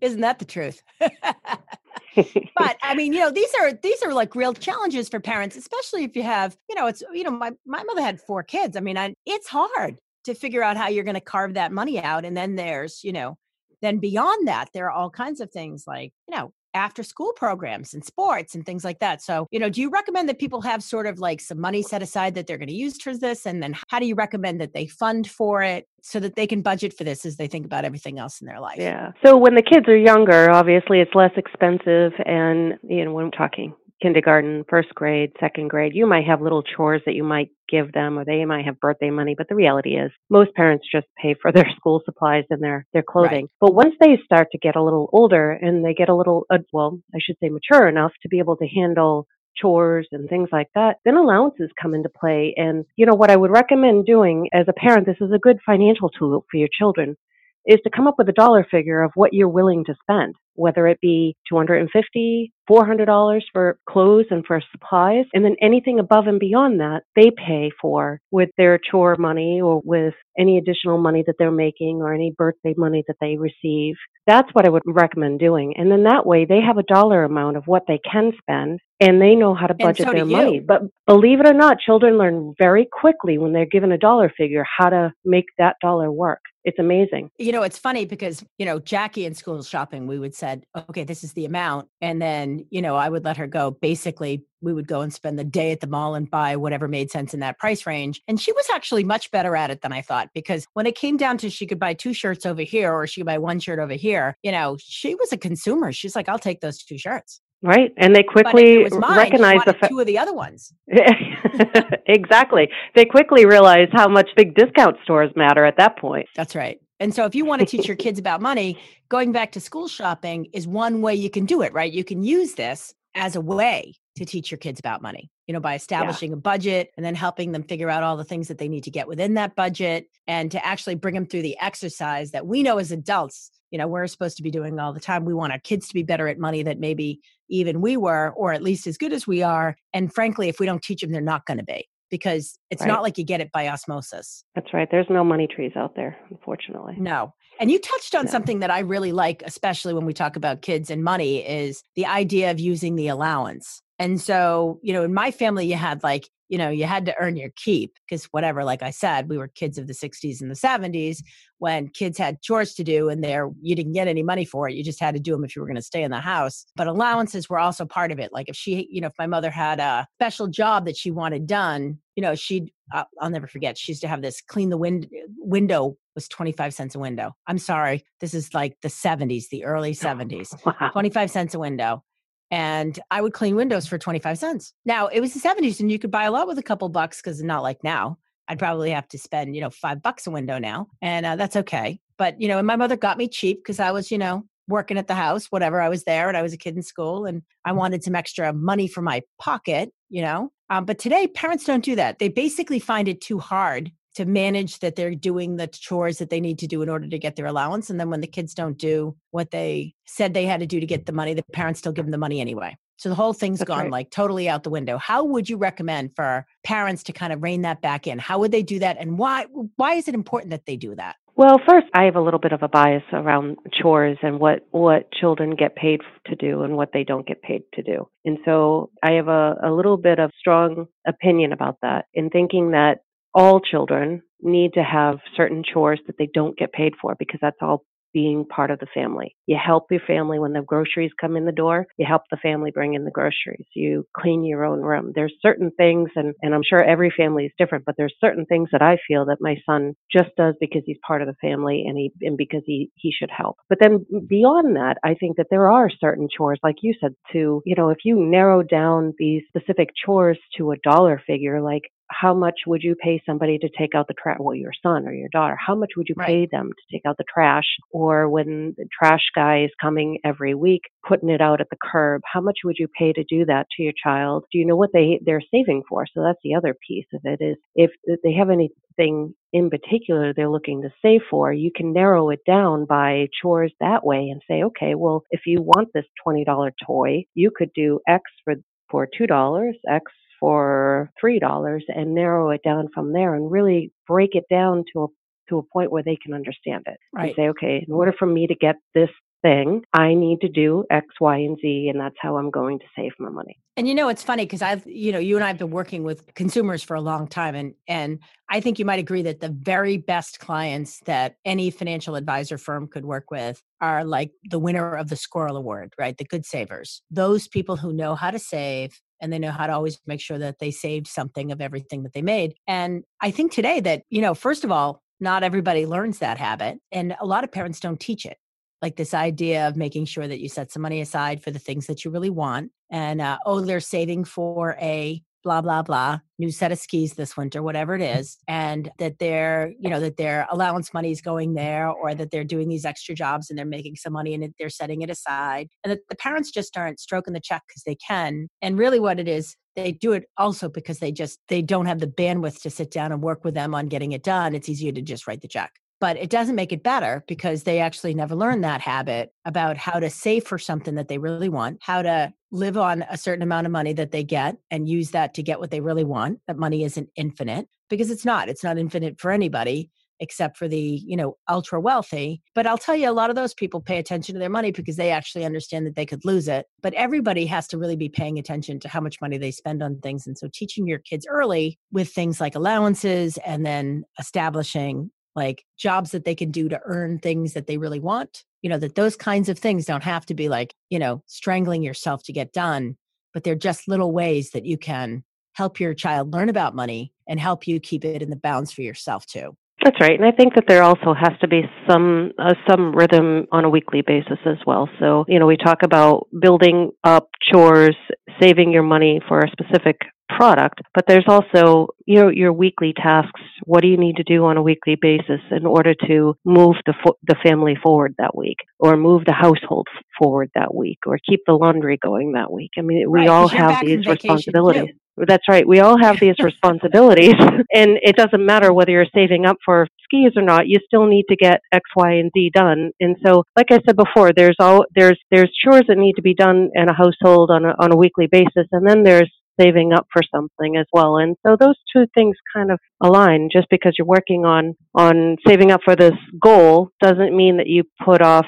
Isn't 0.00 0.20
that 0.20 0.38
the 0.38 0.44
truth? 0.44 0.82
but 0.96 2.76
I 2.82 2.94
mean, 2.94 3.12
you 3.12 3.20
know, 3.20 3.30
these 3.30 3.52
are 3.60 3.72
these 3.72 4.02
are 4.02 4.12
like 4.12 4.34
real 4.34 4.54
challenges 4.54 5.08
for 5.08 5.20
parents, 5.20 5.56
especially 5.56 6.04
if 6.04 6.14
you 6.16 6.22
have, 6.22 6.56
you 6.68 6.76
know, 6.76 6.86
it's 6.86 7.02
you 7.12 7.24
know, 7.24 7.30
my 7.30 7.52
my 7.66 7.82
mother 7.82 8.02
had 8.02 8.20
four 8.20 8.42
kids. 8.42 8.76
I 8.76 8.80
mean, 8.80 8.96
I, 8.96 9.14
it's 9.26 9.48
hard 9.48 9.98
to 10.24 10.34
figure 10.34 10.62
out 10.62 10.76
how 10.76 10.88
you're 10.88 11.04
going 11.04 11.14
to 11.14 11.20
carve 11.20 11.54
that 11.54 11.72
money 11.72 12.00
out, 12.00 12.24
and 12.24 12.36
then 12.36 12.56
there's, 12.56 13.02
you 13.04 13.12
know, 13.12 13.36
then 13.82 13.98
beyond 13.98 14.48
that, 14.48 14.70
there 14.72 14.86
are 14.86 14.92
all 14.92 15.10
kinds 15.10 15.40
of 15.40 15.50
things 15.50 15.84
like, 15.86 16.12
you 16.28 16.36
know, 16.36 16.52
after 16.74 17.02
school 17.02 17.32
programs 17.36 17.94
and 17.94 18.04
sports 18.04 18.54
and 18.54 18.66
things 18.66 18.84
like 18.84 18.98
that. 18.98 19.22
So, 19.22 19.46
you 19.52 19.60
know, 19.60 19.70
do 19.70 19.80
you 19.80 19.90
recommend 19.90 20.28
that 20.28 20.40
people 20.40 20.60
have 20.62 20.82
sort 20.82 21.06
of 21.06 21.18
like 21.20 21.40
some 21.40 21.60
money 21.60 21.82
set 21.82 22.02
aside 22.02 22.34
that 22.34 22.46
they're 22.46 22.58
going 22.58 22.68
to 22.68 22.74
use 22.74 22.98
towards 22.98 23.20
this? 23.20 23.46
And 23.46 23.62
then 23.62 23.76
how 23.88 24.00
do 24.00 24.06
you 24.06 24.16
recommend 24.16 24.60
that 24.60 24.74
they 24.74 24.86
fund 24.86 25.30
for 25.30 25.62
it 25.62 25.86
so 26.02 26.18
that 26.20 26.34
they 26.34 26.46
can 26.46 26.62
budget 26.62 26.92
for 26.92 27.04
this 27.04 27.24
as 27.24 27.36
they 27.36 27.46
think 27.46 27.64
about 27.64 27.84
everything 27.84 28.18
else 28.18 28.40
in 28.40 28.46
their 28.46 28.60
life? 28.60 28.78
Yeah. 28.78 29.12
So 29.24 29.36
when 29.36 29.54
the 29.54 29.62
kids 29.62 29.86
are 29.88 29.96
younger, 29.96 30.50
obviously 30.50 31.00
it's 31.00 31.14
less 31.14 31.32
expensive, 31.36 32.12
and 32.26 32.74
you 32.82 33.04
know 33.04 33.12
when 33.12 33.26
I'm 33.26 33.30
talking 33.30 33.74
kindergarten, 34.04 34.66
first 34.68 34.94
grade, 34.94 35.32
second 35.40 35.68
grade, 35.68 35.94
you 35.94 36.06
might 36.06 36.26
have 36.26 36.42
little 36.42 36.62
chores 36.62 37.00
that 37.06 37.14
you 37.14 37.24
might 37.24 37.48
give 37.70 37.90
them, 37.92 38.18
or 38.18 38.24
they 38.26 38.44
might 38.44 38.66
have 38.66 38.78
birthday 38.78 39.08
money. 39.08 39.34
But 39.36 39.48
the 39.48 39.54
reality 39.54 39.96
is, 39.96 40.12
most 40.28 40.52
parents 40.54 40.84
just 40.92 41.06
pay 41.20 41.34
for 41.40 41.50
their 41.56 41.70
school 41.74 42.02
supplies 42.04 42.44
and 42.50 42.62
their 42.62 42.86
their 42.92 43.02
clothing. 43.02 43.48
But 43.60 43.74
once 43.74 43.94
they 44.00 44.18
start 44.22 44.48
to 44.52 44.58
get 44.58 44.76
a 44.76 44.82
little 44.82 45.08
older 45.10 45.52
and 45.52 45.82
they 45.82 45.94
get 45.94 46.10
a 46.10 46.14
little, 46.14 46.44
uh, 46.50 46.58
well, 46.70 47.00
I 47.14 47.18
should 47.24 47.36
say, 47.42 47.48
mature 47.48 47.88
enough 47.88 48.12
to 48.22 48.28
be 48.28 48.40
able 48.40 48.56
to 48.58 48.66
handle 48.66 49.26
chores 49.56 50.06
and 50.12 50.28
things 50.28 50.50
like 50.52 50.68
that, 50.74 50.96
then 51.06 51.16
allowances 51.16 51.70
come 51.80 51.94
into 51.94 52.10
play. 52.10 52.52
And, 52.58 52.84
you 52.96 53.06
know, 53.06 53.14
what 53.14 53.30
I 53.30 53.36
would 53.36 53.50
recommend 53.50 54.04
doing 54.04 54.48
as 54.52 54.66
a 54.68 54.74
parent, 54.74 55.06
this 55.06 55.16
is 55.20 55.32
a 55.34 55.38
good 55.38 55.58
financial 55.64 56.10
tool 56.10 56.44
for 56.50 56.58
your 56.58 56.68
children, 56.78 57.16
is 57.64 57.78
to 57.84 57.90
come 57.90 58.06
up 58.06 58.16
with 58.18 58.28
a 58.28 58.32
dollar 58.32 58.66
figure 58.70 59.02
of 59.02 59.12
what 59.14 59.32
you're 59.32 59.48
willing 59.48 59.84
to 59.86 59.94
spend, 60.02 60.34
whether 60.54 60.86
it 60.86 60.98
be 61.00 61.36
250 61.48 62.52
$400 62.70 63.40
for 63.52 63.78
clothes 63.88 64.26
and 64.30 64.44
for 64.46 64.60
supplies, 64.72 65.26
and 65.34 65.44
then 65.44 65.56
anything 65.60 65.98
above 65.98 66.26
and 66.26 66.40
beyond 66.40 66.80
that, 66.80 67.02
they 67.14 67.30
pay 67.30 67.70
for 67.80 68.20
with 68.30 68.48
their 68.56 68.78
chore 68.90 69.16
money 69.16 69.60
or 69.60 69.82
with 69.84 70.14
any 70.38 70.58
additional 70.58 70.98
money 70.98 71.22
that 71.26 71.34
they're 71.38 71.50
making 71.50 71.98
or 71.98 72.14
any 72.14 72.34
birthday 72.36 72.74
money 72.76 73.04
that 73.06 73.16
they 73.20 73.36
receive. 73.36 73.94
That's 74.26 74.48
what 74.52 74.64
I 74.64 74.70
would 74.70 74.82
recommend 74.86 75.40
doing. 75.40 75.74
And 75.76 75.90
then 75.90 76.04
that 76.04 76.26
way 76.26 76.44
they 76.44 76.60
have 76.60 76.78
a 76.78 76.82
dollar 76.82 77.24
amount 77.24 77.56
of 77.56 77.64
what 77.66 77.82
they 77.86 78.00
can 78.10 78.32
spend 78.38 78.80
and 79.00 79.20
they 79.20 79.34
know 79.34 79.54
how 79.54 79.66
to 79.66 79.74
budget 79.74 80.06
so 80.06 80.12
their 80.12 80.24
money. 80.24 80.60
But 80.60 80.82
believe 81.06 81.40
it 81.40 81.46
or 81.46 81.52
not, 81.52 81.78
children 81.78 82.16
learn 82.16 82.54
very 82.58 82.88
quickly 82.90 83.38
when 83.38 83.52
they're 83.52 83.66
given 83.66 83.92
a 83.92 83.98
dollar 83.98 84.32
figure 84.34 84.64
how 84.78 84.88
to 84.88 85.12
make 85.24 85.46
that 85.58 85.76
dollar 85.82 86.10
work. 86.10 86.40
It's 86.64 86.78
amazing. 86.78 87.30
You 87.38 87.52
know, 87.52 87.62
it's 87.62 87.78
funny 87.78 88.06
because, 88.06 88.42
you 88.56 88.64
know, 88.64 88.78
Jackie 88.78 89.26
in 89.26 89.34
school 89.34 89.62
shopping, 89.62 90.06
we 90.06 90.18
would 90.18 90.34
said, 90.34 90.64
okay, 90.88 91.04
this 91.04 91.22
is 91.22 91.34
the 91.34 91.44
amount. 91.44 91.88
And 92.00 92.22
then, 92.22 92.64
you 92.70 92.80
know, 92.80 92.96
I 92.96 93.10
would 93.10 93.24
let 93.24 93.36
her 93.36 93.46
go. 93.46 93.70
Basically, 93.70 94.46
we 94.62 94.72
would 94.72 94.88
go 94.88 95.02
and 95.02 95.12
spend 95.12 95.38
the 95.38 95.44
day 95.44 95.72
at 95.72 95.80
the 95.80 95.86
mall 95.86 96.14
and 96.14 96.30
buy 96.30 96.56
whatever 96.56 96.88
made 96.88 97.10
sense 97.10 97.34
in 97.34 97.40
that 97.40 97.58
price 97.58 97.86
range. 97.86 98.22
And 98.26 98.40
she 98.40 98.50
was 98.52 98.66
actually 98.72 99.04
much 99.04 99.30
better 99.30 99.54
at 99.54 99.70
it 99.70 99.82
than 99.82 99.92
I 99.92 100.00
thought 100.00 100.30
because 100.32 100.66
when 100.72 100.86
it 100.86 100.96
came 100.96 101.18
down 101.18 101.36
to 101.38 101.50
she 101.50 101.66
could 101.66 101.78
buy 101.78 101.92
two 101.92 102.14
shirts 102.14 102.46
over 102.46 102.62
here 102.62 102.92
or 102.92 103.06
she 103.06 103.20
could 103.20 103.26
buy 103.26 103.38
one 103.38 103.60
shirt 103.60 103.78
over 103.78 103.92
here, 103.92 104.38
you 104.42 104.50
know, 104.50 104.78
she 104.80 105.14
was 105.14 105.32
a 105.32 105.36
consumer. 105.36 105.92
She's 105.92 106.16
like, 106.16 106.30
I'll 106.30 106.38
take 106.38 106.62
those 106.62 106.82
two 106.82 106.96
shirts. 106.96 107.40
Right? 107.64 107.92
And 107.96 108.14
they 108.14 108.22
quickly 108.22 108.86
mine, 108.90 109.16
recognize 109.16 109.60
the 109.64 109.72
fact. 109.72 109.90
two 109.90 109.98
of 109.98 110.06
the 110.06 110.18
other 110.18 110.34
ones. 110.34 110.72
exactly. 112.06 112.68
They 112.94 113.06
quickly 113.06 113.46
realize 113.46 113.88
how 113.90 114.06
much 114.06 114.28
big 114.36 114.54
discount 114.54 114.98
stores 115.02 115.30
matter 115.34 115.64
at 115.64 115.78
that 115.78 115.98
point. 115.98 116.28
That's 116.36 116.54
right. 116.54 116.78
And 117.00 117.14
so 117.14 117.24
if 117.24 117.34
you 117.34 117.44
want 117.44 117.60
to 117.60 117.66
teach 117.66 117.88
your 117.88 117.96
kids 117.96 118.18
about 118.18 118.40
money, 118.40 118.78
going 119.08 119.32
back 119.32 119.52
to 119.52 119.60
school 119.60 119.88
shopping 119.88 120.46
is 120.52 120.66
one 120.66 121.00
way 121.00 121.14
you 121.14 121.30
can 121.30 121.46
do 121.46 121.62
it, 121.62 121.72
right? 121.72 121.92
You 121.92 122.04
can 122.04 122.22
use 122.22 122.54
this 122.54 122.94
as 123.14 123.36
a 123.36 123.40
way 123.40 123.94
to 124.16 124.24
teach 124.24 124.50
your 124.50 124.58
kids 124.58 124.78
about 124.78 125.02
money, 125.02 125.30
you 125.46 125.52
know, 125.52 125.60
by 125.60 125.74
establishing 125.74 126.32
a 126.32 126.36
budget 126.36 126.90
and 126.96 127.04
then 127.04 127.14
helping 127.14 127.52
them 127.52 127.64
figure 127.64 127.90
out 127.90 128.02
all 128.02 128.16
the 128.16 128.24
things 128.24 128.48
that 128.48 128.58
they 128.58 128.68
need 128.68 128.84
to 128.84 128.90
get 128.90 129.08
within 129.08 129.34
that 129.34 129.56
budget 129.56 130.08
and 130.26 130.52
to 130.52 130.64
actually 130.64 130.94
bring 130.94 131.14
them 131.14 131.26
through 131.26 131.42
the 131.42 131.58
exercise 131.58 132.30
that 132.30 132.46
we 132.46 132.62
know 132.62 132.78
as 132.78 132.92
adults, 132.92 133.50
you 133.70 133.78
know, 133.78 133.88
we're 133.88 134.06
supposed 134.06 134.36
to 134.36 134.42
be 134.42 134.52
doing 134.52 134.78
all 134.78 134.92
the 134.92 135.00
time. 135.00 135.24
We 135.24 135.34
want 135.34 135.52
our 135.52 135.58
kids 135.58 135.88
to 135.88 135.94
be 135.94 136.04
better 136.04 136.28
at 136.28 136.38
money 136.38 136.62
that 136.62 136.78
maybe 136.78 137.20
even 137.48 137.80
we 137.80 137.96
were, 137.96 138.32
or 138.36 138.52
at 138.52 138.62
least 138.62 138.86
as 138.86 138.96
good 138.96 139.12
as 139.12 139.26
we 139.26 139.42
are. 139.42 139.76
And 139.92 140.12
frankly, 140.12 140.48
if 140.48 140.58
we 140.60 140.66
don't 140.66 140.82
teach 140.82 141.00
them, 141.00 141.12
they're 141.12 141.20
not 141.20 141.46
going 141.46 141.58
to 141.58 141.64
be 141.64 141.88
because 142.10 142.58
it's 142.70 142.82
Right. 142.82 142.88
not 142.88 143.02
like 143.02 143.18
you 143.18 143.24
get 143.24 143.40
it 143.40 143.50
by 143.52 143.68
osmosis. 143.68 144.44
That's 144.54 144.72
right. 144.72 144.88
There's 144.90 145.06
no 145.10 145.24
money 145.24 145.46
trees 145.46 145.72
out 145.74 145.96
there, 145.96 146.16
unfortunately. 146.30 146.94
No. 146.98 147.32
And 147.60 147.70
you 147.70 147.78
touched 147.78 148.14
on 148.14 148.26
No. 148.26 148.30
something 148.30 148.60
that 148.60 148.70
I 148.70 148.80
really 148.80 149.12
like, 149.12 149.42
especially 149.44 149.94
when 149.94 150.04
we 150.06 150.12
talk 150.12 150.36
about 150.36 150.62
kids 150.62 150.90
and 150.90 151.02
money, 151.02 151.38
is 151.46 151.82
the 151.96 152.06
idea 152.06 152.50
of 152.50 152.60
using 152.60 152.96
the 152.96 153.08
allowance. 153.08 153.80
And 153.98 154.20
so, 154.20 154.80
you 154.82 154.92
know, 154.92 155.02
in 155.04 155.14
my 155.14 155.30
family, 155.30 155.66
you 155.66 155.76
had 155.76 156.02
like, 156.02 156.28
you 156.54 156.58
know, 156.58 156.70
you 156.70 156.84
had 156.84 157.04
to 157.04 157.14
earn 157.18 157.34
your 157.34 157.50
keep 157.56 157.96
because 158.08 158.26
whatever, 158.26 158.62
like 158.62 158.80
I 158.80 158.90
said, 158.90 159.28
we 159.28 159.36
were 159.36 159.48
kids 159.48 159.76
of 159.76 159.88
the 159.88 159.92
60s 159.92 160.40
and 160.40 160.48
the 160.48 160.54
70s 160.54 161.18
when 161.58 161.88
kids 161.88 162.16
had 162.16 162.40
chores 162.42 162.74
to 162.74 162.84
do 162.84 163.08
and 163.08 163.24
there 163.24 163.50
you 163.60 163.74
didn't 163.74 163.94
get 163.94 164.06
any 164.06 164.22
money 164.22 164.44
for 164.44 164.68
it. 164.68 164.76
You 164.76 164.84
just 164.84 165.00
had 165.00 165.16
to 165.16 165.20
do 165.20 165.32
them 165.32 165.42
if 165.42 165.56
you 165.56 165.62
were 165.62 165.66
going 165.66 165.74
to 165.74 165.82
stay 165.82 166.04
in 166.04 166.12
the 166.12 166.20
house. 166.20 166.64
But 166.76 166.86
allowances 166.86 167.50
were 167.50 167.58
also 167.58 167.84
part 167.84 168.12
of 168.12 168.20
it. 168.20 168.32
Like 168.32 168.48
if 168.48 168.54
she, 168.54 168.86
you 168.88 169.00
know, 169.00 169.08
if 169.08 169.14
my 169.18 169.26
mother 169.26 169.50
had 169.50 169.80
a 169.80 170.06
special 170.20 170.46
job 170.46 170.86
that 170.86 170.96
she 170.96 171.10
wanted 171.10 171.48
done, 171.48 171.98
you 172.14 172.22
know, 172.22 172.36
she'd, 172.36 172.70
uh, 172.92 173.02
I'll 173.20 173.30
never 173.30 173.48
forget, 173.48 173.76
she 173.76 173.90
used 173.90 174.02
to 174.02 174.08
have 174.08 174.22
this 174.22 174.40
clean 174.40 174.70
the 174.70 174.78
wind, 174.78 175.08
window 175.38 175.96
was 176.14 176.28
25 176.28 176.72
cents 176.72 176.94
a 176.94 177.00
window. 177.00 177.34
I'm 177.48 177.58
sorry. 177.58 178.04
This 178.20 178.32
is 178.32 178.54
like 178.54 178.76
the 178.80 178.88
70s, 178.88 179.48
the 179.48 179.64
early 179.64 179.92
70s. 179.96 180.54
Wow. 180.64 180.90
25 180.92 181.32
cents 181.32 181.54
a 181.54 181.58
window 181.58 182.04
and 182.50 182.98
I 183.10 183.20
would 183.20 183.32
clean 183.32 183.56
windows 183.56 183.86
for 183.86 183.98
25 183.98 184.38
cents. 184.38 184.72
Now, 184.84 185.08
it 185.08 185.20
was 185.20 185.34
the 185.34 185.40
70s 185.40 185.80
and 185.80 185.90
you 185.90 185.98
could 185.98 186.10
buy 186.10 186.24
a 186.24 186.30
lot 186.30 186.46
with 186.46 186.58
a 186.58 186.62
couple 186.62 186.88
bucks 186.88 187.20
because 187.20 187.42
not 187.42 187.62
like 187.62 187.82
now. 187.82 188.18
I'd 188.48 188.58
probably 188.58 188.90
have 188.90 189.08
to 189.08 189.18
spend, 189.18 189.54
you 189.54 189.62
know, 189.62 189.70
five 189.70 190.02
bucks 190.02 190.26
a 190.26 190.30
window 190.30 190.58
now. 190.58 190.88
And 191.00 191.24
uh, 191.24 191.36
that's 191.36 191.56
okay. 191.56 192.00
But, 192.18 192.40
you 192.40 192.48
know, 192.48 192.58
and 192.58 192.66
my 192.66 192.76
mother 192.76 192.96
got 192.96 193.18
me 193.18 193.28
cheap 193.28 193.62
because 193.62 193.80
I 193.80 193.90
was, 193.90 194.10
you 194.10 194.18
know, 194.18 194.44
working 194.68 194.98
at 194.98 195.06
the 195.06 195.14
house, 195.14 195.46
whatever. 195.46 195.80
I 195.80 195.88
was 195.88 196.04
there 196.04 196.28
and 196.28 196.36
I 196.36 196.42
was 196.42 196.52
a 196.52 196.58
kid 196.58 196.76
in 196.76 196.82
school 196.82 197.26
and 197.26 197.42
I 197.64 197.72
wanted 197.72 198.04
some 198.04 198.14
extra 198.14 198.52
money 198.52 198.86
for 198.86 199.02
my 199.02 199.22
pocket, 199.40 199.90
you 200.10 200.22
know. 200.22 200.52
Um, 200.70 200.84
but 200.84 200.98
today, 200.98 201.26
parents 201.26 201.64
don't 201.64 201.84
do 201.84 201.96
that. 201.96 202.18
They 202.18 202.28
basically 202.28 202.78
find 202.78 203.08
it 203.08 203.20
too 203.20 203.38
hard 203.38 203.92
to 204.14 204.24
manage 204.24 204.78
that 204.80 204.96
they're 204.96 205.14
doing 205.14 205.56
the 205.56 205.66
chores 205.66 206.18
that 206.18 206.30
they 206.30 206.40
need 206.40 206.58
to 206.60 206.66
do 206.66 206.82
in 206.82 206.88
order 206.88 207.08
to 207.08 207.18
get 207.18 207.36
their 207.36 207.46
allowance. 207.46 207.90
And 207.90 207.98
then 207.98 208.10
when 208.10 208.20
the 208.20 208.26
kids 208.26 208.54
don't 208.54 208.78
do 208.78 209.16
what 209.30 209.50
they 209.50 209.94
said 210.06 210.34
they 210.34 210.46
had 210.46 210.60
to 210.60 210.66
do 210.66 210.80
to 210.80 210.86
get 210.86 211.06
the 211.06 211.12
money, 211.12 211.34
the 211.34 211.42
parents 211.52 211.80
still 211.80 211.92
give 211.92 212.04
them 212.04 212.12
the 212.12 212.18
money 212.18 212.40
anyway. 212.40 212.76
So 212.96 213.08
the 213.08 213.14
whole 213.16 213.32
thing's 213.32 213.58
That's 213.58 213.68
gone 213.68 213.82
right. 213.84 213.90
like 213.90 214.10
totally 214.10 214.48
out 214.48 214.62
the 214.62 214.70
window. 214.70 214.98
How 214.98 215.24
would 215.24 215.48
you 215.48 215.56
recommend 215.56 216.14
for 216.14 216.46
parents 216.62 217.02
to 217.04 217.12
kind 217.12 217.32
of 217.32 217.42
rein 217.42 217.62
that 217.62 217.82
back 217.82 218.06
in? 218.06 218.18
How 218.18 218.38
would 218.38 218.52
they 218.52 218.62
do 218.62 218.78
that? 218.78 218.98
And 218.98 219.18
why 219.18 219.46
why 219.76 219.94
is 219.94 220.06
it 220.06 220.14
important 220.14 220.50
that 220.50 220.64
they 220.66 220.76
do 220.76 220.94
that? 220.94 221.16
Well, 221.36 221.60
first, 221.68 221.86
I 221.92 222.04
have 222.04 222.14
a 222.14 222.20
little 222.20 222.38
bit 222.38 222.52
of 222.52 222.62
a 222.62 222.68
bias 222.68 223.02
around 223.12 223.56
chores 223.72 224.16
and 224.22 224.38
what 224.38 224.60
what 224.70 225.10
children 225.12 225.56
get 225.56 225.74
paid 225.74 226.00
to 226.26 226.36
do 226.36 226.62
and 226.62 226.76
what 226.76 226.90
they 226.92 227.02
don't 227.02 227.26
get 227.26 227.42
paid 227.42 227.62
to 227.74 227.82
do. 227.82 228.08
And 228.24 228.38
so 228.44 228.90
I 229.02 229.12
have 229.12 229.26
a, 229.26 229.56
a 229.64 229.72
little 229.72 229.96
bit 229.96 230.20
of 230.20 230.30
strong 230.38 230.86
opinion 231.06 231.52
about 231.52 231.78
that 231.82 232.04
in 232.14 232.30
thinking 232.30 232.70
that 232.70 233.00
all 233.34 233.60
children 233.60 234.22
need 234.40 234.74
to 234.74 234.82
have 234.82 235.18
certain 235.36 235.62
chores 235.64 236.00
that 236.06 236.16
they 236.18 236.28
don't 236.32 236.56
get 236.58 236.72
paid 236.72 236.94
for 237.00 237.16
because 237.18 237.40
that's 237.40 237.56
all 237.60 237.84
being 238.14 238.46
part 238.46 238.70
of 238.70 238.78
the 238.78 238.86
family. 238.94 239.34
You 239.46 239.58
help 239.62 239.90
your 239.90 240.00
family 240.06 240.38
when 240.38 240.52
the 240.52 240.62
groceries 240.62 241.10
come 241.20 241.36
in 241.36 241.44
the 241.44 241.52
door. 241.52 241.86
You 241.98 242.06
help 242.06 242.22
the 242.30 242.38
family 242.38 242.70
bring 242.70 242.94
in 242.94 243.04
the 243.04 243.10
groceries. 243.10 243.66
You 243.74 244.06
clean 244.16 244.44
your 244.44 244.64
own 244.64 244.80
room. 244.80 245.12
There's 245.14 245.34
certain 245.42 245.72
things, 245.76 246.10
and, 246.14 246.32
and 246.40 246.54
I'm 246.54 246.62
sure 246.62 246.82
every 246.82 247.12
family 247.14 247.44
is 247.46 247.52
different, 247.58 247.84
but 247.84 247.96
there's 247.98 248.14
certain 248.20 248.46
things 248.46 248.68
that 248.72 248.80
I 248.80 248.98
feel 249.06 249.26
that 249.26 249.38
my 249.40 249.56
son 249.66 249.94
just 250.10 250.30
does 250.38 250.54
because 250.60 250.82
he's 250.86 250.96
part 251.06 251.20
of 251.20 251.28
the 251.28 251.34
family 251.46 251.84
and 251.86 251.98
he 251.98 252.12
and 252.22 252.36
because 252.38 252.62
he 252.64 252.90
he 252.94 253.12
should 253.12 253.30
help. 253.36 253.56
But 253.68 253.78
then 253.80 254.06
beyond 254.28 254.76
that, 254.76 254.96
I 255.04 255.14
think 255.14 255.36
that 255.36 255.48
there 255.50 255.70
are 255.70 255.90
certain 255.90 256.28
chores, 256.34 256.60
like 256.62 256.76
you 256.82 256.94
said, 257.00 257.14
to 257.32 257.62
you 257.66 257.74
know, 257.76 257.90
if 257.90 257.98
you 258.04 258.24
narrow 258.24 258.62
down 258.62 259.14
these 259.18 259.42
specific 259.48 259.88
chores 260.06 260.38
to 260.56 260.70
a 260.70 260.76
dollar 260.84 261.20
figure, 261.26 261.60
like 261.60 261.82
how 262.20 262.34
much 262.34 262.60
would 262.66 262.82
you 262.82 262.94
pay 262.94 263.22
somebody 263.26 263.58
to 263.58 263.68
take 263.76 263.94
out 263.94 264.08
the 264.08 264.14
trash? 264.14 264.38
Well, 264.40 264.54
your 264.54 264.72
son 264.82 265.06
or 265.06 265.12
your 265.12 265.28
daughter, 265.32 265.56
how 265.58 265.74
much 265.74 265.90
would 265.96 266.08
you 266.08 266.14
right. 266.16 266.26
pay 266.26 266.48
them 266.50 266.70
to 266.70 266.96
take 266.96 267.02
out 267.06 267.16
the 267.16 267.24
trash? 267.32 267.64
Or 267.90 268.28
when 268.28 268.74
the 268.76 268.86
trash 268.96 269.22
guy 269.34 269.64
is 269.64 269.70
coming 269.80 270.18
every 270.24 270.54
week, 270.54 270.82
putting 271.06 271.28
it 271.28 271.40
out 271.40 271.60
at 271.60 271.68
the 271.70 271.76
curb, 271.82 272.22
how 272.30 272.40
much 272.40 272.58
would 272.64 272.76
you 272.78 272.88
pay 272.98 273.12
to 273.12 273.24
do 273.24 273.44
that 273.46 273.66
to 273.76 273.82
your 273.82 273.92
child? 274.02 274.44
Do 274.52 274.58
you 274.58 274.66
know 274.66 274.76
what 274.76 274.90
they 274.92 275.20
they're 275.24 275.42
saving 275.50 275.82
for? 275.88 276.06
So 276.12 276.22
that's 276.22 276.40
the 276.42 276.54
other 276.54 276.76
piece 276.86 277.06
of 277.14 277.20
it 277.24 277.42
is 277.42 277.56
if 277.74 277.90
they 278.22 278.32
have 278.32 278.50
anything 278.50 279.34
in 279.52 279.70
particular 279.70 280.32
they're 280.32 280.48
looking 280.48 280.82
to 280.82 280.92
save 281.02 281.22
for, 281.30 281.52
you 281.52 281.70
can 281.74 281.92
narrow 281.92 282.30
it 282.30 282.40
down 282.46 282.84
by 282.86 283.26
chores 283.40 283.72
that 283.80 284.04
way 284.04 284.28
and 284.30 284.40
say, 284.48 284.62
okay, 284.62 284.94
well, 284.94 285.24
if 285.30 285.42
you 285.46 285.60
want 285.60 285.88
this 285.94 286.04
$20 286.26 286.44
toy, 286.86 287.24
you 287.34 287.50
could 287.56 287.70
do 287.74 288.00
X 288.08 288.22
for 288.44 288.54
for 288.90 289.08
$2, 289.18 289.72
X 289.88 290.04
for 290.40 291.10
three 291.20 291.38
dollars 291.38 291.84
and 291.88 292.14
narrow 292.14 292.50
it 292.50 292.62
down 292.64 292.88
from 292.94 293.12
there 293.12 293.34
and 293.34 293.50
really 293.50 293.92
break 294.06 294.34
it 294.34 294.44
down 294.50 294.84
to 294.92 295.04
a 295.04 295.06
to 295.48 295.58
a 295.58 295.62
point 295.62 295.92
where 295.92 296.02
they 296.02 296.16
can 296.16 296.32
understand 296.32 296.82
it 296.86 296.98
right. 297.12 297.26
and 297.26 297.36
say 297.36 297.48
okay 297.48 297.84
in 297.86 297.92
order 297.92 298.14
for 298.18 298.26
me 298.26 298.46
to 298.46 298.54
get 298.54 298.76
this 298.94 299.10
thing 299.42 299.82
i 299.92 300.14
need 300.14 300.40
to 300.40 300.48
do 300.48 300.84
x 300.90 301.06
y 301.20 301.36
and 301.36 301.58
z 301.60 301.88
and 301.90 302.00
that's 302.00 302.16
how 302.18 302.36
i'm 302.36 302.50
going 302.50 302.78
to 302.78 302.86
save 302.96 303.12
my 303.18 303.28
money. 303.28 303.58
And 303.76 303.88
you 303.88 303.94
know 303.94 304.08
it's 304.08 304.22
funny 304.22 304.44
because 304.44 304.62
i've 304.62 304.86
you 304.86 305.12
know 305.12 305.18
you 305.18 305.36
and 305.36 305.44
i've 305.44 305.58
been 305.58 305.70
working 305.70 306.02
with 306.02 306.32
consumers 306.34 306.82
for 306.82 306.94
a 306.94 307.00
long 307.00 307.26
time 307.26 307.54
and 307.54 307.74
and 307.86 308.20
i 308.48 308.60
think 308.60 308.78
you 308.78 308.86
might 308.86 309.00
agree 309.00 309.20
that 309.22 309.40
the 309.40 309.50
very 309.50 309.98
best 309.98 310.38
clients 310.38 311.00
that 311.04 311.36
any 311.44 311.70
financial 311.70 312.14
advisor 312.14 312.56
firm 312.56 312.86
could 312.86 313.04
work 313.04 313.30
with 313.30 313.62
are 313.82 314.02
like 314.04 314.30
the 314.48 314.58
winner 314.58 314.94
of 314.94 315.10
the 315.10 315.16
squirrel 315.16 315.58
award 315.58 315.92
right? 315.98 316.16
The 316.16 316.24
good 316.24 316.44
savers. 316.44 317.02
Those 317.10 317.48
people 317.48 317.76
who 317.76 317.92
know 317.92 318.14
how 318.14 318.30
to 318.30 318.38
save 318.38 319.00
and 319.20 319.32
they 319.32 319.38
know 319.38 319.50
how 319.50 319.66
to 319.66 319.72
always 319.72 319.98
make 320.06 320.20
sure 320.20 320.38
that 320.38 320.58
they 320.58 320.70
saved 320.70 321.06
something 321.06 321.52
of 321.52 321.60
everything 321.60 322.02
that 322.02 322.12
they 322.12 322.22
made. 322.22 322.54
And 322.66 323.04
I 323.20 323.30
think 323.30 323.52
today 323.52 323.80
that, 323.80 324.02
you 324.10 324.20
know, 324.20 324.34
first 324.34 324.64
of 324.64 324.70
all, 324.70 325.02
not 325.20 325.42
everybody 325.42 325.86
learns 325.86 326.18
that 326.18 326.38
habit, 326.38 326.78
and 326.92 327.16
a 327.20 327.26
lot 327.26 327.44
of 327.44 327.52
parents 327.52 327.80
don't 327.80 328.00
teach 328.00 328.26
it. 328.26 328.36
Like 328.82 328.96
this 328.96 329.14
idea 329.14 329.66
of 329.66 329.76
making 329.76 330.04
sure 330.04 330.28
that 330.28 330.40
you 330.40 330.48
set 330.48 330.70
some 330.70 330.82
money 330.82 331.00
aside 331.00 331.42
for 331.42 331.50
the 331.50 331.58
things 331.58 331.86
that 331.86 332.04
you 332.04 332.10
really 332.10 332.30
want. 332.30 332.70
And, 332.90 333.20
uh, 333.20 333.38
oh, 333.46 333.60
they're 333.60 333.80
saving 333.80 334.24
for 334.24 334.76
a 334.80 335.22
blah 335.44 335.60
blah 335.60 335.82
blah 335.82 336.18
new 336.38 336.50
set 336.50 336.72
of 336.72 336.78
skis 336.78 337.14
this 337.14 337.36
winter 337.36 337.62
whatever 337.62 337.94
it 337.94 338.00
mm. 338.00 338.18
is 338.18 338.38
and 338.48 338.90
that 338.98 339.18
their 339.18 339.72
you 339.78 339.88
know 339.88 340.00
that 340.00 340.16
their 340.16 340.46
allowance 340.50 340.92
money 340.92 341.10
is 341.10 341.20
going 341.20 341.54
there 341.54 341.88
or 341.88 342.14
that 342.14 342.30
they're 342.30 342.44
doing 342.44 342.68
these 342.68 342.84
extra 342.84 343.14
jobs 343.14 343.50
and 343.50 343.58
they're 343.58 343.66
making 343.66 343.94
some 343.94 344.12
money 344.12 344.34
and 344.34 344.52
they're 344.58 344.68
setting 344.68 345.02
it 345.02 345.10
aside 345.10 345.68
and 345.84 345.92
that 345.92 346.00
the 346.08 346.16
parents 346.16 346.50
just 346.50 346.76
aren't 346.76 346.98
stroking 346.98 347.34
the 347.34 347.40
check 347.40 347.62
because 347.68 347.82
they 347.84 347.96
can 347.96 348.48
and 348.62 348.78
really 348.78 348.98
what 348.98 349.20
it 349.20 349.28
is 349.28 349.54
they 349.76 349.92
do 349.92 350.12
it 350.12 350.24
also 350.38 350.68
because 350.68 350.98
they 350.98 351.12
just 351.12 351.38
they 351.48 351.62
don't 351.62 351.86
have 351.86 352.00
the 352.00 352.06
bandwidth 352.06 352.60
to 352.62 352.70
sit 352.70 352.90
down 352.90 353.12
and 353.12 353.22
work 353.22 353.44
with 353.44 353.54
them 353.54 353.74
on 353.74 353.86
getting 353.86 354.12
it 354.12 354.22
done 354.22 354.54
it's 354.54 354.68
easier 354.68 354.92
to 354.92 355.02
just 355.02 355.26
write 355.26 355.42
the 355.42 355.48
check 355.48 355.72
but 356.04 356.18
it 356.18 356.28
doesn't 356.28 356.56
make 356.56 356.72
it 356.72 356.82
better 356.82 357.24
because 357.26 357.62
they 357.62 357.80
actually 357.80 358.12
never 358.12 358.34
learned 358.34 358.62
that 358.64 358.82
habit 358.82 359.30
about 359.44 359.78
how 359.78 359.98
to 359.98 360.10
save 360.10 360.44
for 360.44 360.58
something 360.58 360.96
that 360.96 361.08
they 361.08 361.16
really 361.16 361.48
want, 361.48 361.78
how 361.80 362.02
to 362.02 362.30
live 362.54 362.76
on 362.76 363.04
a 363.10 363.18
certain 363.18 363.42
amount 363.42 363.66
of 363.66 363.72
money 363.72 363.92
that 363.92 364.12
they 364.12 364.24
get 364.24 364.56
and 364.70 364.88
use 364.88 365.10
that 365.10 365.34
to 365.34 365.42
get 365.42 365.60
what 365.60 365.70
they 365.70 365.80
really 365.80 366.04
want. 366.04 366.38
That 366.46 366.56
money 366.56 366.84
isn't 366.84 367.10
infinite 367.16 367.68
because 367.90 368.10
it's 368.10 368.24
not. 368.24 368.48
It's 368.48 368.64
not 368.64 368.78
infinite 368.78 369.20
for 369.20 369.30
anybody 369.30 369.90
except 370.20 370.56
for 370.56 370.68
the, 370.68 370.78
you 370.78 371.16
know, 371.16 371.36
ultra 371.48 371.80
wealthy. 371.80 372.40
But 372.54 372.66
I'll 372.66 372.78
tell 372.78 372.94
you 372.94 373.10
a 373.10 373.12
lot 373.12 373.30
of 373.30 373.36
those 373.36 373.52
people 373.52 373.80
pay 373.80 373.98
attention 373.98 374.34
to 374.34 374.38
their 374.38 374.48
money 374.48 374.70
because 374.70 374.96
they 374.96 375.10
actually 375.10 375.44
understand 375.44 375.86
that 375.86 375.96
they 375.96 376.06
could 376.06 376.24
lose 376.24 376.46
it. 376.46 376.66
But 376.82 376.94
everybody 376.94 377.46
has 377.46 377.66
to 377.68 377.78
really 377.78 377.96
be 377.96 378.08
paying 378.08 378.38
attention 378.38 378.78
to 378.80 378.88
how 378.88 379.00
much 379.00 379.20
money 379.20 379.38
they 379.38 379.50
spend 379.50 379.82
on 379.82 379.98
things 379.98 380.26
and 380.26 380.38
so 380.38 380.48
teaching 380.52 380.86
your 380.86 381.00
kids 381.00 381.26
early 381.28 381.78
with 381.92 382.10
things 382.10 382.40
like 382.40 382.54
allowances 382.54 383.38
and 383.44 383.66
then 383.66 384.04
establishing 384.18 385.10
like 385.34 385.64
jobs 385.76 386.12
that 386.12 386.24
they 386.24 386.34
can 386.34 386.50
do 386.50 386.68
to 386.68 386.80
earn 386.84 387.18
things 387.18 387.54
that 387.54 387.66
they 387.66 387.78
really 387.78 388.00
want. 388.00 388.44
You 388.62 388.70
know, 388.70 388.78
that 388.78 388.94
those 388.94 389.16
kinds 389.16 389.48
of 389.48 389.58
things 389.58 389.84
don't 389.84 390.02
have 390.02 390.24
to 390.26 390.34
be 390.34 390.48
like, 390.48 390.74
you 390.90 390.98
know, 390.98 391.22
strangling 391.26 391.82
yourself 391.82 392.22
to 392.24 392.32
get 392.32 392.52
done, 392.52 392.96
but 393.32 393.44
they're 393.44 393.54
just 393.54 393.88
little 393.88 394.12
ways 394.12 394.50
that 394.50 394.64
you 394.64 394.78
can 394.78 395.24
help 395.52 395.80
your 395.80 395.94
child 395.94 396.32
learn 396.32 396.48
about 396.48 396.74
money 396.74 397.12
and 397.28 397.40
help 397.40 397.66
you 397.66 397.80
keep 397.80 398.04
it 398.04 398.22
in 398.22 398.30
the 398.30 398.36
bounds 398.36 398.72
for 398.72 398.82
yourself 398.82 399.26
too. 399.26 399.56
That's 399.84 400.00
right, 400.00 400.18
and 400.18 400.24
I 400.24 400.30
think 400.30 400.54
that 400.54 400.64
there 400.66 400.82
also 400.82 401.12
has 401.12 401.32
to 401.40 401.48
be 401.48 401.62
some 401.90 402.32
uh, 402.38 402.54
some 402.68 402.94
rhythm 402.94 403.46
on 403.52 403.64
a 403.64 403.68
weekly 403.68 404.00
basis 404.00 404.38
as 404.46 404.56
well. 404.66 404.88
So, 404.98 405.26
you 405.28 405.38
know, 405.38 405.46
we 405.46 405.58
talk 405.58 405.78
about 405.82 406.26
building 406.40 406.90
up 407.02 407.28
chores, 407.42 407.96
saving 408.40 408.72
your 408.72 408.82
money 408.82 409.20
for 409.28 409.40
a 409.40 409.50
specific 409.50 409.98
product, 410.36 410.80
but 410.94 411.04
there's 411.06 411.24
also 411.28 411.88
you 412.06 412.20
know 412.20 412.28
your 412.28 412.52
weekly 412.52 412.92
tasks. 412.92 413.40
What 413.64 413.82
do 413.82 413.88
you 413.88 413.96
need 413.96 414.16
to 414.16 414.24
do 414.24 414.44
on 414.44 414.56
a 414.56 414.62
weekly 414.62 414.96
basis 415.00 415.40
in 415.50 415.66
order 415.66 415.94
to 416.06 416.34
move 416.44 416.76
the 416.86 416.94
fo- 417.04 417.18
the 417.26 417.36
family 417.42 417.76
forward 417.82 418.14
that 418.18 418.36
week, 418.36 418.58
or 418.78 418.96
move 418.96 419.24
the 419.24 419.32
household 419.32 419.86
forward 420.18 420.50
that 420.54 420.74
week, 420.74 420.98
or 421.06 421.18
keep 421.28 421.40
the 421.46 421.54
laundry 421.54 421.98
going 422.02 422.32
that 422.32 422.52
week? 422.52 422.70
I 422.78 422.82
mean, 422.82 423.10
we 423.10 423.20
right, 423.20 423.28
all 423.28 423.48
have 423.48 423.84
these 423.84 424.06
responsibilities. 424.06 424.88
Too. 424.88 424.98
That's 425.16 425.48
right. 425.48 425.66
We 425.66 425.78
all 425.80 425.96
have 426.00 426.18
these 426.20 426.34
responsibilities, 426.42 427.34
and 427.38 427.98
it 428.02 428.16
doesn't 428.16 428.44
matter 428.44 428.72
whether 428.72 428.90
you're 428.90 429.06
saving 429.14 429.46
up 429.46 429.56
for 429.64 429.86
skis 430.02 430.32
or 430.36 430.42
not. 430.42 430.66
You 430.66 430.78
still 430.86 431.06
need 431.06 431.26
to 431.28 431.36
get 431.36 431.60
X, 431.72 431.88
Y, 431.96 432.12
and 432.14 432.30
Z 432.36 432.50
done. 432.52 432.90
And 433.00 433.16
so, 433.24 433.44
like 433.56 433.66
I 433.70 433.78
said 433.86 433.96
before, 433.96 434.32
there's 434.32 434.56
all 434.58 434.84
there's 434.94 435.18
there's 435.30 435.52
chores 435.64 435.84
that 435.88 435.98
need 435.98 436.14
to 436.14 436.22
be 436.22 436.34
done 436.34 436.70
in 436.74 436.88
a 436.88 436.94
household 436.94 437.50
on 437.50 437.64
a 437.64 437.74
on 437.78 437.92
a 437.92 437.96
weekly 437.96 438.26
basis, 438.30 438.66
and 438.72 438.86
then 438.86 439.04
there's 439.04 439.30
saving 439.60 439.92
up 439.92 440.06
for 440.12 440.22
something 440.34 440.76
as 440.76 440.86
well. 440.92 441.16
And 441.16 441.36
so 441.46 441.56
those 441.58 441.76
two 441.94 442.06
things 442.14 442.36
kind 442.54 442.70
of 442.70 442.78
align. 443.02 443.48
Just 443.52 443.68
because 443.70 443.94
you're 443.98 444.06
working 444.06 444.44
on 444.44 444.74
on 444.94 445.36
saving 445.46 445.70
up 445.70 445.80
for 445.84 445.96
this 445.96 446.14
goal 446.42 446.90
doesn't 447.00 447.36
mean 447.36 447.58
that 447.58 447.66
you 447.66 447.84
put 448.04 448.22
off 448.22 448.46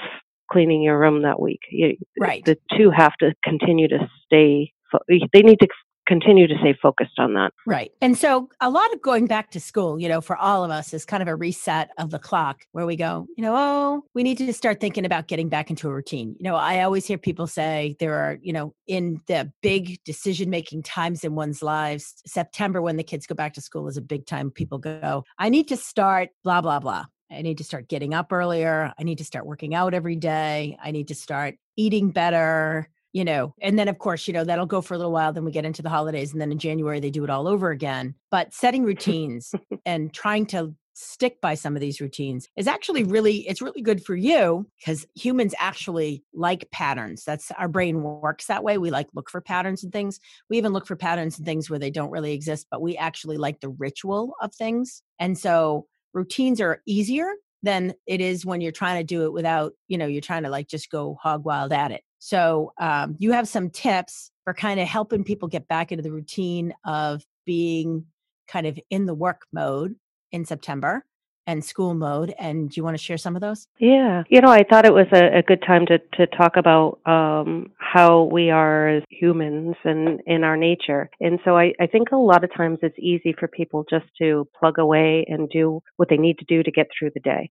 cleaning 0.51 0.83
your 0.83 0.99
room 0.99 1.23
that 1.23 1.41
week. 1.41 1.61
You, 1.71 1.97
right. 2.19 2.45
The 2.45 2.57
two 2.77 2.91
have 2.91 3.15
to 3.21 3.35
continue 3.45 3.89
to 3.89 4.09
stay. 4.25 4.73
They 5.09 5.43
need 5.43 5.61
to 5.61 5.69
continue 6.07 6.47
to 6.47 6.55
stay 6.61 6.75
focused 6.81 7.19
on 7.19 7.35
that. 7.35 7.53
Right. 7.67 7.93
And 8.01 8.17
so 8.17 8.49
a 8.61 8.71
lot 8.71 8.93
of 8.93 9.03
going 9.03 9.27
back 9.27 9.51
to 9.53 9.61
school, 9.61 10.01
you 10.01 10.09
know, 10.09 10.21
for 10.21 10.37
all 10.37 10.65
of 10.65 10.71
us 10.71 10.95
is 10.95 11.05
kind 11.05 11.23
of 11.23 11.29
a 11.29 11.37
reset 11.37 11.91
of 11.99 12.11
the 12.11 12.19
clock 12.19 12.63
where 12.73 12.87
we 12.87 12.97
go, 12.97 13.27
you 13.37 13.43
know, 13.43 13.55
oh, 13.57 14.05
we 14.15 14.23
need 14.23 14.39
to 14.39 14.53
start 14.53 14.81
thinking 14.81 15.05
about 15.05 15.29
getting 15.29 15.49
back 15.49 15.71
into 15.71 15.89
a 15.89 15.95
routine. 15.95 16.37
You 16.39 16.45
know, 16.45 16.57
I 16.57 16.83
always 16.83 17.07
hear 17.07 17.19
people 17.19 17.47
say 17.47 17.97
there 18.01 18.15
are, 18.15 18.39
you 18.41 18.53
know, 18.53 18.75
in 18.87 19.21
the 19.27 19.53
big 19.63 20.03
decision 20.05 20.51
making 20.51 20.83
times 20.83 21.25
in 21.25 21.35
one's 21.35 21.63
lives, 21.63 22.15
September 22.27 22.81
when 22.81 22.97
the 22.97 23.05
kids 23.05 23.27
go 23.27 23.35
back 23.35 23.55
to 23.55 23.61
school 23.61 23.89
is 23.89 23.97
a 23.97 24.03
big 24.03 24.27
time 24.27 24.51
people 24.51 24.79
go, 24.79 25.25
I 25.39 25.49
need 25.49 25.69
to 25.69 25.77
start 25.77 26.31
blah, 26.45 26.61
blah, 26.61 26.81
blah. 26.81 27.07
I 27.31 27.43
need 27.43 27.59
to 27.59 27.65
start 27.65 27.89
getting 27.89 28.15
up 28.15 28.33
earlier. 28.33 28.93
I 28.99 29.03
need 29.03 29.19
to 29.19 29.25
start 29.25 29.47
working 29.47 29.75
out 29.75 29.95
every 29.95 30.17
day. 30.17 30.79
I 30.81 30.93
need 30.93 31.09
to 31.09 31.15
start 31.15 31.57
eating 31.77 32.11
better, 32.11 32.89
you 33.17 33.25
know. 33.25 33.55
And 33.63 33.79
then, 33.79 33.89
of 33.89 33.99
course, 33.99 34.29
you 34.29 34.35
know, 34.35 34.45
that'll 34.45 34.67
go 34.67 34.83
for 34.83 34.93
a 34.93 34.99
little 34.99 35.11
while. 35.11 35.33
Then 35.33 35.47
we 35.47 35.51
get 35.51 35.65
into 35.65 35.81
the 35.81 35.89
holidays. 35.89 36.33
And 36.33 36.41
then 36.41 36.53
in 36.53 36.59
January, 36.59 37.01
they 37.01 37.09
do 37.09 37.25
it 37.25 37.31
all 37.31 37.49
over 37.49 37.71
again. 37.71 38.15
But 38.31 38.53
setting 38.53 38.85
routines 38.85 39.55
and 39.87 40.13
trying 40.13 40.45
to 40.49 40.75
stick 40.93 41.41
by 41.41 41.55
some 41.55 41.75
of 41.75 41.81
these 41.81 41.99
routines 41.99 42.47
is 42.57 42.67
actually 42.67 43.05
really 43.05 43.47
it's 43.49 43.63
really 43.63 43.81
good 43.83 44.03
for 44.03 44.17
you 44.17 44.67
because 44.79 45.07
humans 45.15 45.55
actually 45.59 46.25
like 46.33 46.71
patterns 46.71 47.23
that's 47.23 47.51
our 47.59 47.69
brain 47.69 48.03
works 48.03 48.47
that 48.47 48.65
way 48.65 48.79
we 48.79 48.91
like 48.91 49.07
look 49.13 49.29
for 49.29 49.43
patterns 49.43 49.85
and 49.85 49.93
things 49.93 50.19
we 50.49 50.57
even 50.57 50.73
look 50.73 50.87
for 50.87 50.97
patterns 50.97 51.37
and 51.37 51.45
things 51.45 51.69
where 51.69 51.79
they 51.79 51.91
don't 51.91 52.11
really 52.11 52.33
exist 52.33 52.67
but 52.71 52.81
we 52.81 52.97
actually 52.97 53.37
like 53.37 53.61
the 53.61 53.69
ritual 53.69 54.33
of 54.41 54.55
things 54.55 55.03
and 55.19 55.37
so 55.37 55.87
routines 56.15 56.63
are 56.63 56.81
easier 56.87 57.31
than 57.67 57.95
it 58.07 58.21
is 58.21 58.47
when 58.47 58.61
you're 58.61 58.73
trying 58.73 59.01
to 59.01 59.05
do 59.05 59.25
it 59.25 59.33
without, 59.33 59.73
you 59.89 59.99
know, 59.99 60.07
you're 60.07 60.21
trying 60.21 60.45
to 60.45 60.51
like 60.51 60.69
just 60.69 60.91
go 60.91 61.17
hog 61.21 61.45
wild 61.45 61.73
at 61.73 61.91
it. 61.91 62.03
So 62.19 62.73
um, 62.79 63.17
you 63.19 63.33
have 63.33 63.49
some 63.49 63.71
tips 63.71 64.31
for 64.45 64.55
kind 64.55 64.81
of 64.81 64.89
helping 64.89 65.25
people 65.25 65.49
get 65.49 65.69
back 65.69 65.93
into 65.93 66.03
the 66.03 66.13
routine 66.13 66.73
of 66.85 67.23
being 67.45 68.07
kind 68.49 68.67
of 68.67 68.79
in 68.91 69.07
the 69.07 69.15
work 69.15 69.43
mode 69.53 69.97
in 70.33 70.45
September 70.45 71.05
and 71.47 71.65
school 71.65 71.95
mode. 71.95 72.35
And 72.39 72.71
do 72.71 72.75
you 72.79 72.85
want 72.85 72.97
to 72.97 73.03
share 73.03 73.19
some 73.19 73.37
of 73.37 73.43
those? 73.43 73.69
Yeah. 73.79 74.25
You 74.29 74.41
know, 74.41 74.51
I 74.51 74.65
thought 74.65 74.85
it 74.85 74.93
was 74.93 75.07
a, 75.13 75.39
a 75.39 75.43
good 75.43 75.63
time 75.67 75.87
to, 75.87 75.99
to 76.15 76.27
talk 76.27 76.57
about 76.57 77.01
um, 77.07 77.71
how 77.79 78.25
we 78.25 78.51
are 78.51 78.89
as 78.89 79.03
humans 79.11 79.77
and 79.85 80.21
in 80.27 80.45
our 80.45 80.57
nature. 80.57 81.09
And 81.21 81.39
so 81.45 81.57
I, 81.57 81.73
I 81.81 81.87
think 81.87 82.11
a 82.11 82.17
lot 82.17 82.45
of 82.45 82.55
times 82.55 82.79
it's 82.83 82.99
easy 82.99 83.35
for 83.39 83.49
people 83.49 83.85
just 83.89 84.07
to 84.19 84.49
plug 84.59 84.79
away 84.79 85.25
and 85.29 85.49
do 85.49 85.83
what 85.97 86.09
they 86.09 86.17
need 86.17 86.39
to 86.39 86.45
do 86.47 86.63
to 86.63 86.71
get 86.71 86.89
through 86.99 87.11
the 87.15 87.21
day. 87.21 87.51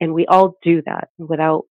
And 0.00 0.12
we 0.12 0.26
all 0.26 0.58
do 0.62 0.82
that 0.86 1.08
without 1.18 1.64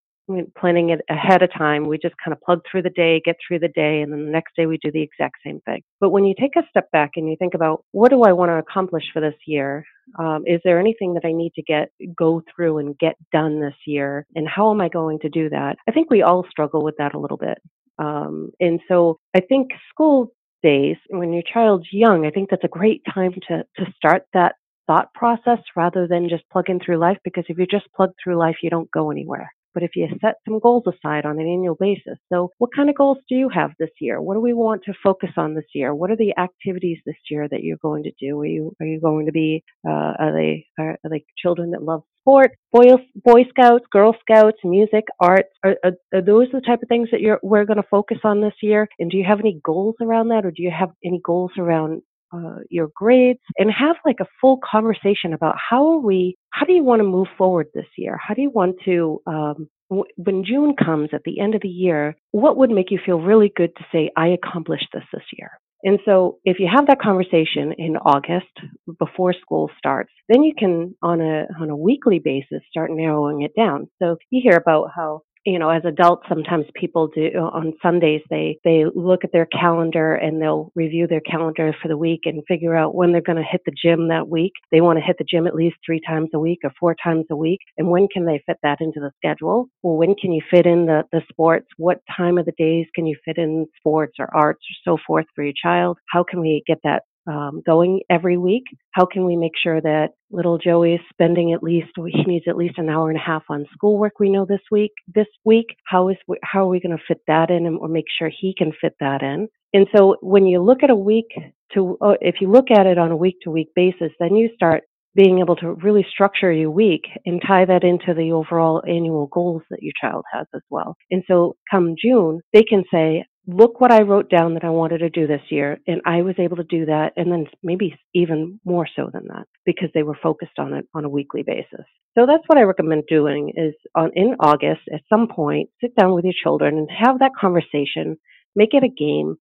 planning 0.58 0.90
it 0.90 1.02
ahead 1.10 1.44
of 1.44 1.54
time. 1.54 1.86
We 1.86 1.98
just 1.98 2.16
kind 2.24 2.34
of 2.34 2.42
plug 2.42 2.62
through 2.70 2.84
the 2.84 2.90
day, 2.90 3.22
get 3.24 3.36
through 3.46 3.60
the 3.60 3.68
day, 3.70 4.02
and 4.02 4.12
then 4.12 4.26
the 4.26 4.32
next 4.32 4.56
day 4.56 4.66
we 4.66 4.78
do 4.78 4.92
the 4.92 5.02
exact 5.02 5.38
same 5.46 5.60
thing. 5.62 5.82
But 6.00 6.10
when 6.10 6.26
you 6.26 6.34
take 6.40 6.56
a 6.56 6.68
step 6.70 6.90
back 6.92 7.12
and 7.16 7.30
you 7.30 7.36
think 7.38 7.54
about 7.54 7.84
what 7.92 8.10
do 8.10 8.24
I 8.24 8.34
want 8.34 8.50
to 8.50 8.58
accomplish 8.58 9.04
for 9.14 9.22
this 9.22 9.36
year? 9.46 9.86
Um, 10.20 10.44
is 10.46 10.62
there 10.64 10.80
anything 10.80 11.14
that 11.16 11.26
I 11.26 11.32
need 11.32 11.54
to 11.56 11.64
get 11.64 11.90
go 12.18 12.42
through 12.54 12.80
and 12.80 12.98
get 12.98 13.16
done 13.32 13.60
this 13.60 13.76
year? 13.86 14.26
And 14.36 14.48
how 14.48 14.72
am 14.72 14.82
I 14.82 14.90
going 14.90 15.20
to 15.20 15.30
do 15.30 15.50
that? 15.50 15.78
I 15.88 15.92
think 15.92 16.10
we 16.10 16.22
all 16.22 16.46
struggle 16.50 16.84
with 16.84 16.96
that 16.98 17.14
a 17.14 17.20
little 17.20 17.38
bit. 17.38 17.58
Um, 17.98 18.52
and 18.60 18.80
so 18.88 19.20
I 19.36 19.40
think 19.40 19.70
school 19.90 20.32
days, 20.62 20.98
when 21.10 21.34
your 21.34 21.44
child's 21.52 21.88
young, 21.92 22.26
I 22.26 22.32
think 22.32 22.50
that's 22.50 22.64
a 22.64 22.68
great 22.68 23.02
time 23.14 23.34
to 23.48 23.64
to 23.78 23.92
start 23.96 24.24
that 24.34 24.56
thought 24.88 25.12
process 25.16 25.60
rather 25.76 26.08
than 26.08 26.30
just 26.30 26.44
plugging 26.52 26.80
through 26.80 26.98
life 26.98 27.18
because 27.24 27.44
if 27.48 27.58
you 27.58 27.66
just 27.66 27.92
plug 27.96 28.12
through 28.24 28.38
life, 28.38 28.58
you 28.62 28.70
don't 28.70 28.92
go 28.92 29.10
anywhere 29.10 29.52
but 29.76 29.84
if 29.84 29.92
you 29.96 30.08
set 30.22 30.36
some 30.46 30.60
goals 30.60 30.86
aside 30.88 31.26
on 31.26 31.40
an 31.40 31.48
annual 31.48 31.76
basis. 31.80 32.18
So, 32.34 32.50
what 32.58 32.72
kind 32.76 32.90
of 32.90 32.96
goals 32.96 33.18
do 33.30 33.36
you 33.36 33.50
have 33.50 33.72
this 33.78 33.92
year? 34.00 34.20
What 34.22 34.34
do 34.34 34.40
we 34.40 34.54
want 34.54 34.84
to 34.86 34.94
focus 35.04 35.32
on 35.38 35.54
this 35.54 35.66
year? 35.76 35.94
What 35.94 36.10
are 36.10 36.16
the 36.16 36.34
activities 36.40 36.98
this 37.06 37.18
year 37.30 37.48
that 37.50 37.62
you're 37.62 37.78
going 37.78 38.04
to 38.04 38.12
do? 38.20 38.40
Are 38.40 38.46
you 38.46 38.76
are 38.80 38.88
you 38.88 39.00
going 39.00 39.28
to 39.28 39.32
be 39.32 39.64
uh, 39.88 40.14
are 40.18 40.34
they 40.34 40.66
are, 40.80 40.98
are 41.04 41.10
they 41.10 41.26
children 41.38 41.72
that 41.72 41.84
love 41.84 42.04
sport, 42.22 42.52
Boy, 42.72 42.86
Boy 43.24 43.44
Scouts, 43.50 43.86
Girl 43.92 44.16
Scouts, 44.22 44.58
music, 44.64 45.04
arts? 45.20 45.50
Are, 45.64 45.76
are, 45.84 45.92
are 46.14 46.22
those 46.22 46.48
the 46.52 46.62
type 46.62 46.82
of 46.82 46.90
things 46.90 47.10
that 47.12 47.22
you're 47.22 47.40
we're 47.44 47.66
going 47.66 47.78
to 47.78 47.88
focus 47.92 48.18
on 48.24 48.42
this 48.42 48.56
year? 48.64 48.88
And 48.98 49.12
do 49.12 49.18
you 49.18 49.26
have 49.28 49.40
any 49.40 49.60
goals 49.64 49.96
around 50.02 50.30
that, 50.30 50.46
or 50.46 50.52
do 50.52 50.64
you 50.64 50.72
have 50.72 50.90
any 51.04 51.22
goals 51.24 51.52
around 51.60 52.02
uh, 52.36 52.60
your 52.70 52.90
grades 52.96 53.40
and 53.58 53.72
have 53.72 53.96
like 54.06 54.20
a 54.22 54.28
full 54.42 54.60
conversation 54.70 55.34
about 55.34 55.56
how 55.70 55.88
are 55.94 56.00
we 56.00 56.38
how 56.52 56.66
do 56.66 56.74
you 56.74 56.84
want 56.84 57.00
to 57.00 57.04
move 57.18 57.28
forward 57.38 57.68
this 57.74 57.88
year? 57.98 58.18
How 58.26 58.34
do 58.34 58.42
you 58.42 58.50
want 58.50 58.76
to 58.86 59.22
um, 59.28 59.70
when 59.90 60.44
june 60.44 60.76
comes 60.76 61.10
at 61.14 61.22
the 61.26 61.40
end 61.40 61.56
of 61.56 61.62
the 61.62 61.68
year 61.70 62.16
what 62.32 62.58
would 62.58 62.72
make 62.72 62.92
you 62.92 63.00
feel 63.06 63.20
really 63.22 63.52
good 63.56 63.72
to 63.78 63.86
say 63.92 64.10
i 64.18 64.28
accomplished 64.28 64.88
this 64.94 65.04
this 65.14 65.24
year? 65.38 65.52
And 65.84 66.00
so 66.06 66.40
if 66.44 66.58
you 66.60 66.68
have 66.76 66.88
that 66.88 67.02
conversation 67.02 67.74
in 67.78 67.96
august 67.98 68.56
before 69.00 69.34
school 69.34 69.70
starts 69.78 70.12
then 70.30 70.44
you 70.44 70.54
can 70.58 70.96
on 71.02 71.22
a 71.22 71.46
on 71.62 71.70
a 71.70 71.78
weekly 71.78 72.20
basis 72.20 72.62
start 72.70 72.92
narrowing 72.92 73.44
it 73.44 73.52
down. 73.56 73.88
So 74.02 74.18
you 74.32 74.42
hear 74.44 74.58
about 74.58 74.90
how 74.96 75.22
you 75.46 75.60
know, 75.60 75.70
as 75.70 75.84
adults, 75.86 76.26
sometimes 76.28 76.66
people 76.74 77.08
do 77.08 77.30
on 77.36 77.74
Sundays, 77.82 78.22
they, 78.30 78.58
they 78.64 78.84
look 78.96 79.24
at 79.24 79.32
their 79.32 79.46
calendar 79.46 80.16
and 80.16 80.42
they'll 80.42 80.72
review 80.76 81.06
their 81.08 81.22
calendar 81.22 81.74
for 81.82 81.88
the 81.88 81.98
week 81.98 82.22
and 82.26 82.44
figure 82.48 82.76
out 82.76 82.96
when 82.96 83.12
they're 83.12 83.22
going 83.22 83.38
to 83.38 83.44
hit 83.44 83.62
the 83.66 83.72
gym 83.72 84.08
that 84.08 84.28
week. 84.28 84.54
They 84.72 84.82
want 84.82 84.98
to 84.98 85.06
hit 85.06 85.18
the 85.20 85.24
gym 85.24 85.46
at 85.46 85.56
least 85.56 85.76
three 85.86 86.02
times 86.06 86.30
a 86.34 86.40
week 86.40 86.60
or 86.64 86.72
four 86.80 86.96
times 87.02 87.26
a 87.30 87.36
week. 87.36 87.60
And 87.78 87.90
when 87.90 88.08
can 88.12 88.26
they 88.26 88.42
fit 88.46 88.58
that 88.64 88.82
into 88.82 89.00
the 89.00 89.12
schedule? 89.18 89.68
Well, 89.84 89.98
when 89.98 90.16
can 90.16 90.32
you 90.32 90.42
fit 90.50 90.66
in 90.66 90.88
the, 90.88 91.04
the 91.12 91.22
sports? 91.30 91.68
What 91.78 92.02
time 92.16 92.40
of 92.40 92.46
the 92.46 92.54
days 92.58 92.88
can 92.96 93.06
you 93.06 93.16
fit 93.24 93.38
in 93.38 93.68
sports 93.78 94.16
or 94.20 94.36
arts 94.36 94.62
or 94.86 94.94
so 94.94 95.02
forth 95.06 95.26
for 95.36 95.44
your 95.44 95.54
child? 95.62 96.00
How 96.10 96.24
can 96.24 96.42
we 96.42 96.64
get 96.66 96.80
that 96.84 97.04
um, 97.28 97.62
going 97.66 98.02
every 98.10 98.38
week? 98.38 98.64
How 98.92 99.06
can 99.06 99.26
we 99.26 99.36
make 99.36 99.54
sure 99.62 99.82
that 99.82 100.10
little 100.32 100.58
Joey 100.58 100.96
is 100.96 101.02
spending 101.12 101.54
at 101.54 101.64
least 101.64 101.88
he 101.96 102.24
needs 102.24 102.46
at 102.48 102.58
least 102.58 102.78
an 102.78 102.90
hour 102.90 103.10
and 103.10 103.18
a 103.18 103.22
half 103.22 103.44
on 103.50 103.66
schoolwork? 103.74 104.20
We 104.20 104.30
know 104.30 104.46
this 104.46 104.62
week. 104.72 104.92
This 105.14 105.28
week, 105.44 105.68
how 105.86 106.10
is 106.10 106.18
how 106.44 106.66
are 106.66 106.70
we 106.70 106.80
going 106.80 106.98
to 106.98 107.04
fit 107.08 107.22
that 107.28 107.50
in, 107.50 107.68
or 107.68 107.88
make 107.88 108.06
sure 108.18 108.30
he 108.30 108.54
can 108.58 108.72
fit 108.80 108.96
that 109.00 109.22
in? 109.22 109.48
And 109.74 109.88
so, 109.96 110.18
when 110.22 110.46
you 110.46 110.62
look 110.62 110.84
at 110.84 110.90
a 110.90 110.96
week 110.96 111.28
to, 111.74 111.98
uh, 112.02 112.16
if 112.22 112.36
you 112.42 112.52
look 112.52 112.72
at 112.72 112.86
it 112.86 112.98
on 112.98 113.12
a 113.12 113.18
week 113.18 113.38
to 113.44 113.52
week 113.52 113.70
basis, 113.76 114.12
then 114.20 114.36
you 114.36 114.50
start 114.56 114.84
being 115.16 115.40
able 115.40 115.56
to 115.56 115.74
really 115.76 116.06
structure 116.10 116.52
your 116.52 116.70
week 116.70 117.04
and 117.26 117.42
tie 117.46 117.66
that 117.66 117.84
into 117.84 118.14
the 118.14 118.32
overall 118.32 118.84
annual 118.88 119.28
goals 119.28 119.64
that 119.70 119.82
your 119.82 119.94
child 120.00 120.26
has 120.32 120.46
as 120.54 120.62
well. 120.70 120.96
And 121.10 121.24
so 121.28 121.56
come 121.72 121.96
June, 122.00 122.42
they 122.54 122.64
can 122.64 122.84
say, 122.92 123.24
look 123.48 123.80
what 123.80 123.92
I 123.92 124.02
wrote 124.02 124.30
down 124.30 124.54
that 124.56 124.64
I 124.64 124.70
wanted 124.70 125.00
to 125.00 125.10
do 125.10 125.28
this 125.28 125.42
year, 125.50 125.80
and 125.88 126.02
I 126.06 126.22
was 126.22 126.36
able 126.38 126.58
to 126.58 126.64
do 126.64 126.86
that, 126.86 127.14
and 127.16 127.32
then 127.32 127.48
maybe 127.64 127.96
even 128.14 128.60
more 128.66 128.88
so 128.96 129.10
than 129.12 129.28
that 129.28 129.46
because 129.66 129.90
they 129.94 130.04
were 130.04 130.18
focused 130.22 130.58
on 130.58 130.74
it 130.74 130.88
on 130.94 131.06
a 131.06 131.10
weekly 131.10 131.44
basis. 131.44 131.86
So 132.18 132.26
that's 132.26 132.44
what 132.48 132.58
I 132.58 132.64
recommend 132.64 133.04
doing 133.08 133.54
is 133.56 133.74
on 133.94 134.12
in 134.16 134.36
August 134.40 134.82
at 134.94 135.02
some 135.10 135.28
point 135.28 135.70
sit 135.82 135.96
down 135.96 136.14
with 136.14 136.26
your 136.26 136.34
children 136.42 136.78
and 136.78 136.90
have 136.90 137.20
that 137.20 137.36
conversation, 137.40 138.18
make 138.56 138.74
it 138.74 138.84
a 138.84 138.88
game, 138.88 139.36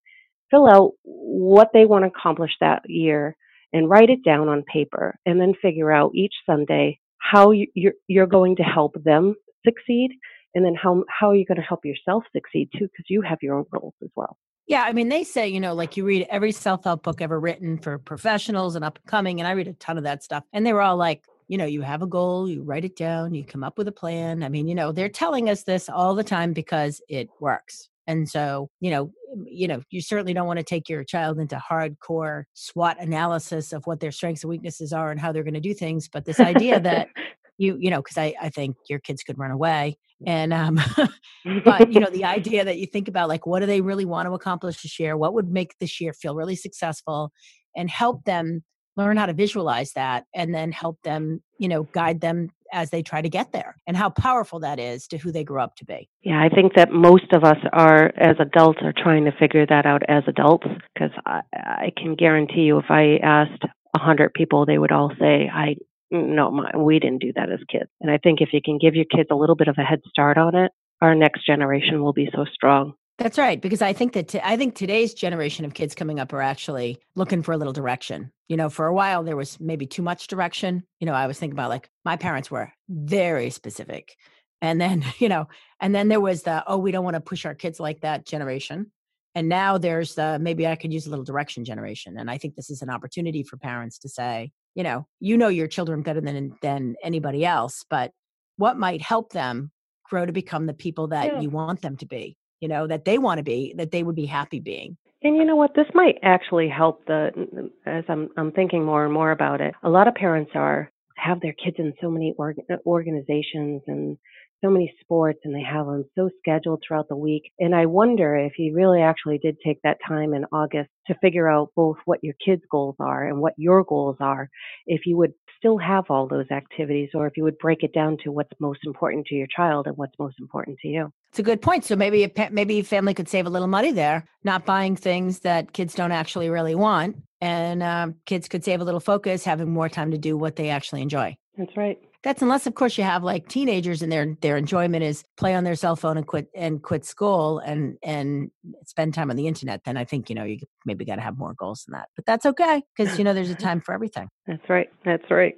fill 0.50 0.68
out 0.68 0.92
what 1.02 1.68
they 1.72 1.84
want 1.84 2.04
to 2.04 2.08
accomplish 2.08 2.52
that 2.60 2.82
year, 2.86 3.36
and 3.72 3.88
write 3.88 4.10
it 4.10 4.24
down 4.24 4.48
on 4.48 4.64
paper, 4.64 5.16
and 5.24 5.40
then 5.40 5.54
figure 5.60 5.92
out 5.92 6.12
each 6.14 6.34
Sunday 6.46 6.98
how 7.18 7.52
you're, 7.52 7.94
you're 8.06 8.26
going 8.26 8.56
to 8.56 8.62
help 8.62 8.94
them 9.02 9.34
succeed 9.64 10.10
and 10.54 10.64
then 10.64 10.74
how 10.74 11.04
how 11.08 11.30
are 11.30 11.34
you 11.34 11.44
going 11.44 11.56
to 11.56 11.62
help 11.62 11.84
yourself 11.84 12.24
succeed 12.32 12.70
too 12.72 12.84
because 12.84 13.06
you 13.08 13.22
have 13.22 13.38
your 13.42 13.56
own 13.56 13.64
goals 13.72 13.94
as 14.02 14.10
well. 14.14 14.36
Yeah 14.66 14.82
i 14.82 14.92
mean 14.92 15.08
they 15.08 15.24
say 15.24 15.48
you 15.48 15.60
know 15.60 15.74
like 15.74 15.96
you 15.96 16.04
read 16.04 16.26
every 16.30 16.52
self-help 16.52 17.02
book 17.02 17.20
ever 17.20 17.38
written 17.38 17.78
for 17.78 17.98
professionals 17.98 18.76
and 18.76 18.84
up 18.84 18.98
and 18.98 19.06
coming 19.06 19.40
and 19.40 19.46
i 19.46 19.52
read 19.52 19.68
a 19.68 19.74
ton 19.74 19.98
of 19.98 20.04
that 20.04 20.22
stuff 20.22 20.44
and 20.52 20.64
they 20.64 20.72
were 20.72 20.80
all 20.80 20.96
like 20.96 21.24
you 21.48 21.58
know 21.58 21.66
you 21.66 21.82
have 21.82 22.02
a 22.02 22.06
goal 22.06 22.48
you 22.48 22.62
write 22.62 22.84
it 22.84 22.96
down 22.96 23.34
you 23.34 23.44
come 23.44 23.62
up 23.62 23.76
with 23.76 23.88
a 23.88 23.92
plan. 23.92 24.42
I 24.42 24.48
mean 24.48 24.66
you 24.66 24.74
know 24.74 24.92
they're 24.92 25.08
telling 25.08 25.50
us 25.50 25.64
this 25.64 25.88
all 25.88 26.14
the 26.14 26.24
time 26.24 26.52
because 26.52 27.02
it 27.08 27.28
works 27.40 27.88
and 28.06 28.28
so 28.28 28.70
you 28.80 28.90
know 28.90 29.12
you 29.46 29.68
know 29.68 29.82
you 29.90 30.00
certainly 30.00 30.32
don't 30.32 30.46
want 30.46 30.58
to 30.58 30.64
take 30.64 30.88
your 30.88 31.04
child 31.04 31.38
into 31.38 31.56
hardcore 31.56 32.44
swot 32.54 32.96
analysis 33.00 33.72
of 33.72 33.86
what 33.86 34.00
their 34.00 34.12
strengths 34.12 34.44
and 34.44 34.50
weaknesses 34.50 34.92
are 34.92 35.10
and 35.10 35.20
how 35.20 35.32
they're 35.32 35.42
going 35.42 35.54
to 35.54 35.60
do 35.60 35.74
things 35.74 36.08
but 36.08 36.24
this 36.24 36.40
idea 36.40 36.80
that 36.80 37.08
you 37.58 37.76
you 37.80 37.90
know 37.90 38.02
because 38.02 38.18
I, 38.18 38.34
I 38.40 38.48
think 38.48 38.76
your 38.88 38.98
kids 38.98 39.22
could 39.22 39.38
run 39.38 39.50
away 39.50 39.96
and 40.26 40.52
um 40.52 40.80
but 41.64 41.92
you 41.92 42.00
know 42.00 42.10
the 42.10 42.24
idea 42.38 42.64
that 42.64 42.78
you 42.78 42.86
think 42.86 43.08
about 43.08 43.28
like 43.28 43.46
what 43.46 43.60
do 43.60 43.66
they 43.66 43.80
really 43.80 44.04
want 44.04 44.26
to 44.26 44.34
accomplish 44.34 44.82
this 44.82 44.98
year? 44.98 45.16
What 45.16 45.34
would 45.34 45.50
make 45.50 45.78
this 45.78 46.00
year 46.00 46.12
feel 46.12 46.34
really 46.34 46.56
successful? 46.56 47.32
And 47.76 47.90
help 47.90 48.24
them 48.24 48.62
learn 48.96 49.16
how 49.16 49.26
to 49.26 49.32
visualize 49.32 49.92
that 49.94 50.24
and 50.32 50.54
then 50.54 50.70
help 50.70 51.02
them 51.02 51.42
you 51.58 51.68
know 51.68 51.84
guide 51.92 52.20
them 52.20 52.50
as 52.72 52.90
they 52.90 53.02
try 53.02 53.20
to 53.20 53.28
get 53.28 53.52
there 53.52 53.76
and 53.86 53.96
how 53.96 54.10
powerful 54.10 54.60
that 54.60 54.80
is 54.80 55.06
to 55.06 55.18
who 55.18 55.30
they 55.30 55.44
grow 55.44 55.62
up 55.62 55.76
to 55.76 55.84
be. 55.84 56.08
Yeah 56.22 56.40
i 56.40 56.48
think 56.48 56.74
that 56.74 56.92
most 56.92 57.32
of 57.32 57.44
us 57.44 57.58
are 57.72 58.12
as 58.16 58.36
adults 58.38 58.80
are 58.82 58.94
trying 58.96 59.24
to 59.24 59.32
figure 59.32 59.66
that 59.66 59.86
out 59.86 60.02
as 60.08 60.22
adults 60.28 60.66
because 60.94 61.10
I, 61.26 61.40
I 61.52 61.92
can 61.96 62.14
guarantee 62.14 62.62
you 62.62 62.78
if 62.78 62.86
i 62.88 63.18
asked 63.22 63.64
a 63.96 63.98
hundred 63.98 64.32
people 64.34 64.64
they 64.64 64.78
would 64.78 64.92
all 64.92 65.10
say 65.18 65.50
i 65.52 65.74
no, 66.14 66.50
my, 66.50 66.76
we 66.76 66.98
didn't 66.98 67.20
do 67.20 67.32
that 67.34 67.50
as 67.50 67.60
kids. 67.70 67.90
And 68.00 68.10
I 68.10 68.18
think 68.18 68.40
if 68.40 68.50
you 68.52 68.60
can 68.64 68.78
give 68.78 68.94
your 68.94 69.04
kids 69.04 69.28
a 69.30 69.34
little 69.34 69.56
bit 69.56 69.68
of 69.68 69.76
a 69.78 69.82
head 69.82 70.00
start 70.08 70.38
on 70.38 70.54
it, 70.54 70.72
our 71.00 71.14
next 71.14 71.44
generation 71.44 72.02
will 72.02 72.12
be 72.12 72.28
so 72.34 72.44
strong. 72.52 72.94
That's 73.18 73.38
right, 73.38 73.60
because 73.60 73.80
I 73.80 73.92
think 73.92 74.12
that 74.14 74.28
t- 74.28 74.40
I 74.42 74.56
think 74.56 74.74
today's 74.74 75.14
generation 75.14 75.64
of 75.64 75.72
kids 75.72 75.94
coming 75.94 76.18
up 76.18 76.32
are 76.32 76.42
actually 76.42 76.98
looking 77.14 77.42
for 77.42 77.52
a 77.52 77.56
little 77.56 77.72
direction. 77.72 78.32
You 78.48 78.56
know, 78.56 78.68
for 78.68 78.86
a 78.86 78.94
while 78.94 79.22
there 79.22 79.36
was 79.36 79.60
maybe 79.60 79.86
too 79.86 80.02
much 80.02 80.26
direction. 80.26 80.82
You 80.98 81.06
know, 81.06 81.12
I 81.12 81.28
was 81.28 81.38
thinking 81.38 81.56
about 81.56 81.70
like 81.70 81.88
my 82.04 82.16
parents 82.16 82.50
were 82.50 82.72
very 82.88 83.50
specific. 83.50 84.16
And 84.60 84.80
then, 84.80 85.04
you 85.18 85.28
know, 85.28 85.46
and 85.80 85.94
then 85.94 86.08
there 86.08 86.20
was 86.20 86.42
the 86.42 86.64
oh, 86.66 86.78
we 86.78 86.90
don't 86.90 87.04
want 87.04 87.14
to 87.14 87.20
push 87.20 87.44
our 87.44 87.54
kids 87.54 87.78
like 87.78 88.00
that 88.00 88.26
generation. 88.26 88.90
And 89.36 89.48
now 89.48 89.78
there's 89.78 90.16
the 90.16 90.38
maybe 90.40 90.66
I 90.66 90.74
could 90.74 90.92
use 90.92 91.06
a 91.06 91.10
little 91.10 91.24
direction 91.24 91.64
generation. 91.64 92.18
And 92.18 92.28
I 92.28 92.38
think 92.38 92.56
this 92.56 92.70
is 92.70 92.82
an 92.82 92.90
opportunity 92.90 93.44
for 93.44 93.56
parents 93.56 93.98
to 94.00 94.08
say, 94.08 94.50
you 94.74 94.82
know, 94.82 95.06
you 95.20 95.36
know 95.36 95.48
your 95.48 95.68
children 95.68 96.02
better 96.02 96.20
than 96.20 96.56
than 96.62 96.96
anybody 97.02 97.44
else, 97.44 97.84
but 97.88 98.12
what 98.56 98.78
might 98.78 99.02
help 99.02 99.32
them 99.32 99.70
grow 100.04 100.26
to 100.26 100.32
become 100.32 100.66
the 100.66 100.74
people 100.74 101.08
that 101.08 101.26
yeah. 101.26 101.40
you 101.40 101.50
want 101.50 101.82
them 101.82 101.96
to 101.96 102.06
be? 102.06 102.36
you 102.64 102.68
know, 102.68 102.86
that 102.86 103.04
they 103.04 103.18
want 103.18 103.36
to 103.36 103.44
be, 103.44 103.74
that 103.76 103.90
they 103.90 104.02
would 104.02 104.14
be 104.14 104.24
happy 104.24 104.58
being. 104.58 104.96
And 105.22 105.36
you 105.36 105.44
know 105.44 105.54
what? 105.54 105.74
This 105.74 105.86
might 105.92 106.16
actually 106.22 106.66
help 106.66 107.04
the 107.06 107.70
as 107.84 108.04
I'm 108.08 108.30
I'm 108.38 108.52
thinking 108.52 108.86
more 108.86 109.04
and 109.04 109.12
more 109.12 109.32
about 109.32 109.60
it. 109.60 109.74
A 109.82 109.90
lot 109.90 110.08
of 110.08 110.14
parents 110.14 110.52
are 110.54 110.90
have 111.16 111.42
their 111.42 111.52
kids 111.52 111.76
in 111.78 111.92
so 112.00 112.10
many 112.10 112.34
org, 112.38 112.56
uh, 112.70 112.76
organizations 112.86 113.82
and 113.86 114.16
so 114.64 114.70
many 114.70 114.92
sports 115.00 115.40
and 115.44 115.54
they 115.54 115.62
have 115.62 115.86
them 115.86 116.04
so 116.14 116.30
scheduled 116.38 116.82
throughout 116.86 117.08
the 117.08 117.16
week. 117.16 117.52
And 117.58 117.74
I 117.74 117.86
wonder 117.86 118.36
if 118.36 118.58
you 118.58 118.74
really 118.74 119.02
actually 119.02 119.38
did 119.38 119.56
take 119.64 119.80
that 119.82 119.98
time 120.06 120.32
in 120.32 120.46
August 120.52 120.90
to 121.06 121.14
figure 121.20 121.48
out 121.48 121.70
both 121.76 121.96
what 122.06 122.22
your 122.22 122.34
kids' 122.44 122.62
goals 122.70 122.96
are 122.98 123.26
and 123.26 123.40
what 123.40 123.54
your 123.58 123.84
goals 123.84 124.16
are, 124.20 124.48
if 124.86 125.02
you 125.04 125.16
would 125.18 125.34
still 125.58 125.76
have 125.78 126.04
all 126.08 126.26
those 126.26 126.50
activities 126.50 127.10
or 127.14 127.26
if 127.26 127.36
you 127.36 127.42
would 127.42 127.58
break 127.58 127.82
it 127.82 127.92
down 127.92 128.16
to 128.24 128.30
what's 128.30 128.52
most 128.58 128.80
important 128.84 129.26
to 129.26 129.34
your 129.34 129.46
child 129.54 129.86
and 129.86 129.96
what's 129.96 130.18
most 130.18 130.36
important 130.38 130.78
to 130.78 130.88
you. 130.88 131.10
It's 131.30 131.38
a 131.38 131.42
good 131.42 131.60
point. 131.60 131.84
So 131.84 131.96
maybe 131.96 132.24
a, 132.24 132.50
maybe 132.50 132.80
family 132.82 133.14
could 133.14 133.28
save 133.28 133.46
a 133.46 133.50
little 133.50 133.68
money 133.68 133.92
there, 133.92 134.24
not 134.44 134.64
buying 134.64 134.96
things 134.96 135.40
that 135.40 135.72
kids 135.72 135.94
don't 135.94 136.12
actually 136.12 136.48
really 136.48 136.74
want, 136.74 137.16
and 137.40 137.82
um, 137.82 138.14
kids 138.24 138.48
could 138.48 138.64
save 138.64 138.80
a 138.80 138.84
little 138.84 139.00
focus, 139.00 139.44
having 139.44 139.70
more 139.70 139.88
time 139.88 140.10
to 140.12 140.18
do 140.18 140.36
what 140.36 140.56
they 140.56 140.68
actually 140.68 141.02
enjoy. 141.02 141.36
That's 141.56 141.76
right. 141.76 141.98
That's 142.24 142.40
unless, 142.40 142.66
of 142.66 142.74
course, 142.74 142.96
you 142.96 143.04
have 143.04 143.22
like 143.22 143.48
teenagers 143.48 144.00
and 144.00 144.10
their 144.10 144.34
their 144.40 144.56
enjoyment 144.56 145.04
is 145.04 145.24
play 145.36 145.54
on 145.54 145.62
their 145.62 145.74
cell 145.74 145.94
phone 145.94 146.16
and 146.16 146.26
quit 146.26 146.48
and 146.54 146.82
quit 146.82 147.04
school 147.04 147.58
and 147.58 147.98
and 148.02 148.50
spend 148.86 149.12
time 149.12 149.30
on 149.30 149.36
the 149.36 149.46
internet. 149.46 149.82
Then 149.84 149.98
I 149.98 150.04
think 150.06 150.30
you 150.30 150.34
know 150.34 150.44
you 150.44 150.58
maybe 150.86 151.04
got 151.04 151.16
to 151.16 151.20
have 151.20 151.36
more 151.36 151.52
goals 151.52 151.84
than 151.84 151.92
that. 151.92 152.08
But 152.16 152.24
that's 152.24 152.46
okay 152.46 152.82
because 152.96 153.18
you 153.18 153.24
know 153.24 153.34
there's 153.34 153.50
a 153.50 153.54
time 153.54 153.82
for 153.82 153.94
everything. 153.94 154.28
That's 154.46 154.66
right. 154.70 154.88
That's 155.04 155.30
right. 155.30 155.54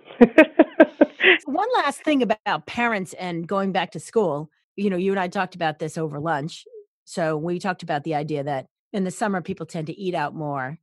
one 1.45 1.69
last 1.77 2.03
thing 2.03 2.23
about 2.23 2.67
parents 2.67 3.15
and 3.15 3.47
going 3.47 3.71
back 3.71 3.93
to 3.93 4.01
school. 4.01 4.51
You 4.75 4.91
know, 4.91 4.97
you 4.97 5.13
and 5.13 5.21
I 5.21 5.29
talked 5.29 5.55
about 5.55 5.79
this 5.79 5.97
over 5.97 6.19
lunch. 6.19 6.65
So 7.05 7.37
we 7.37 7.61
talked 7.61 7.85
about 7.85 8.03
the 8.03 8.17
idea 8.17 8.43
that 8.43 8.67
in 8.93 9.05
the 9.05 9.13
summer 9.13 9.41
people 9.41 9.67
tend 9.67 9.87
to 9.87 9.97
eat 9.97 10.17
out 10.17 10.35
more. 10.35 10.79